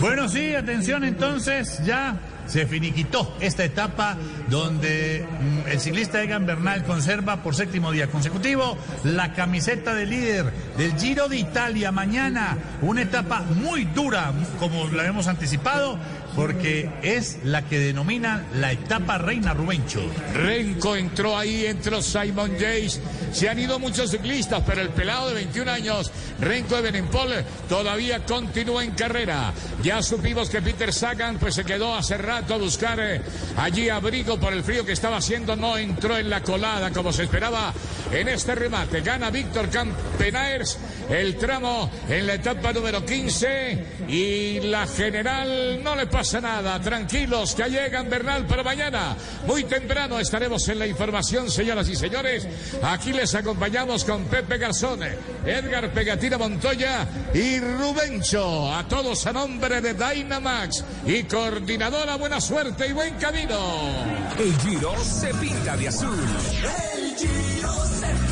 Bueno, 0.00 0.28
sí, 0.28 0.54
atención 0.54 1.04
entonces, 1.04 1.78
ya 1.84 2.18
se 2.52 2.66
finiquitó 2.66 3.34
esta 3.40 3.64
etapa 3.64 4.14
donde 4.50 5.26
mm, 5.26 5.70
el 5.70 5.80
ciclista 5.80 6.22
Egan 6.22 6.44
Bernal 6.44 6.84
conserva 6.84 7.42
por 7.42 7.54
séptimo 7.54 7.90
día 7.90 8.08
consecutivo 8.10 8.76
la 9.04 9.32
camiseta 9.32 9.94
de 9.94 10.04
líder 10.04 10.52
del 10.76 10.94
Giro 10.98 11.28
de 11.28 11.38
Italia 11.38 11.90
mañana. 11.92 12.58
Una 12.82 13.02
etapa 13.02 13.40
muy 13.40 13.86
dura, 13.86 14.32
como 14.58 14.86
la 14.88 15.06
hemos 15.06 15.28
anticipado, 15.28 15.98
porque 16.34 16.90
es 17.02 17.38
la 17.44 17.62
que 17.62 17.78
denomina 17.78 18.44
la 18.54 18.72
etapa 18.72 19.18
Reina 19.18 19.52
Rubencho. 19.52 20.00
Renko 20.34 20.96
entró 20.96 21.36
ahí, 21.36 21.66
entró 21.66 22.00
Simon 22.00 22.52
Yates. 22.52 23.00
Se 23.32 23.48
han 23.48 23.58
ido 23.58 23.78
muchos 23.78 24.10
ciclistas, 24.10 24.62
pero 24.66 24.80
el 24.80 24.90
pelado 24.90 25.28
de 25.28 25.34
21 25.34 25.70
años, 25.70 26.10
Renko 26.40 26.76
de 26.76 26.82
Benempol, 26.82 27.30
todavía 27.68 28.24
continúa 28.24 28.84
en 28.84 28.92
carrera. 28.92 29.52
Ya 29.82 30.02
supimos 30.02 30.48
que 30.48 30.62
Peter 30.62 30.92
Sagan 30.92 31.38
pues 31.38 31.54
se 31.54 31.64
quedó 31.64 31.94
hace 31.94 32.16
rato 32.16 32.54
a 32.54 32.58
buscar 32.58 32.98
eh, 33.00 33.20
allí 33.56 33.88
abrigo 33.88 34.38
por 34.38 34.52
el 34.52 34.62
frío 34.62 34.86
que 34.86 34.92
estaba 34.92 35.18
haciendo. 35.18 35.56
No 35.56 35.76
entró 35.76 36.16
en 36.16 36.30
la 36.30 36.42
colada 36.42 36.90
como 36.90 37.12
se 37.12 37.24
esperaba 37.24 37.72
en 38.10 38.28
este 38.28 38.54
remate. 38.54 39.00
Gana 39.00 39.30
Víctor 39.30 39.68
Campenaers 39.68 40.78
el 41.10 41.36
tramo 41.36 41.90
en 42.08 42.26
la 42.26 42.34
etapa 42.34 42.72
número 42.72 43.04
15 43.04 43.84
y 44.08 44.60
la 44.60 44.86
general 44.86 45.82
no 45.82 45.94
le 45.94 46.06
pasa 46.06 46.21
nada. 46.40 46.80
Tranquilos 46.80 47.54
que 47.54 47.64
llegan 47.68 48.08
Bernal 48.08 48.46
para 48.46 48.62
mañana. 48.62 49.16
Muy 49.46 49.64
temprano 49.64 50.20
estaremos 50.20 50.66
en 50.68 50.78
la 50.78 50.86
información, 50.86 51.50
señoras 51.50 51.88
y 51.88 51.96
señores. 51.96 52.46
Aquí 52.82 53.12
les 53.12 53.34
acompañamos 53.34 54.04
con 54.04 54.24
Pepe 54.26 54.58
Garzón, 54.58 55.00
Edgar 55.44 55.92
Pegatina 55.92 56.38
Montoya 56.38 57.06
y 57.34 57.58
Rubencho. 57.58 58.72
A 58.72 58.86
todos 58.86 59.26
a 59.26 59.32
nombre 59.32 59.80
de 59.80 59.94
Dynamax 59.94 60.84
y 61.06 61.24
coordinadora, 61.24 62.16
buena 62.16 62.40
suerte 62.40 62.86
y 62.86 62.92
buen 62.92 63.14
camino. 63.14 63.58
El 64.38 64.56
Giro 64.60 64.94
se 65.04 65.34
pinta 65.34 65.76
de 65.76 65.88
azul. 65.88 66.18
El 66.94 67.16
Giro 67.16 67.74
se 67.86 68.06
pinta 68.06 68.31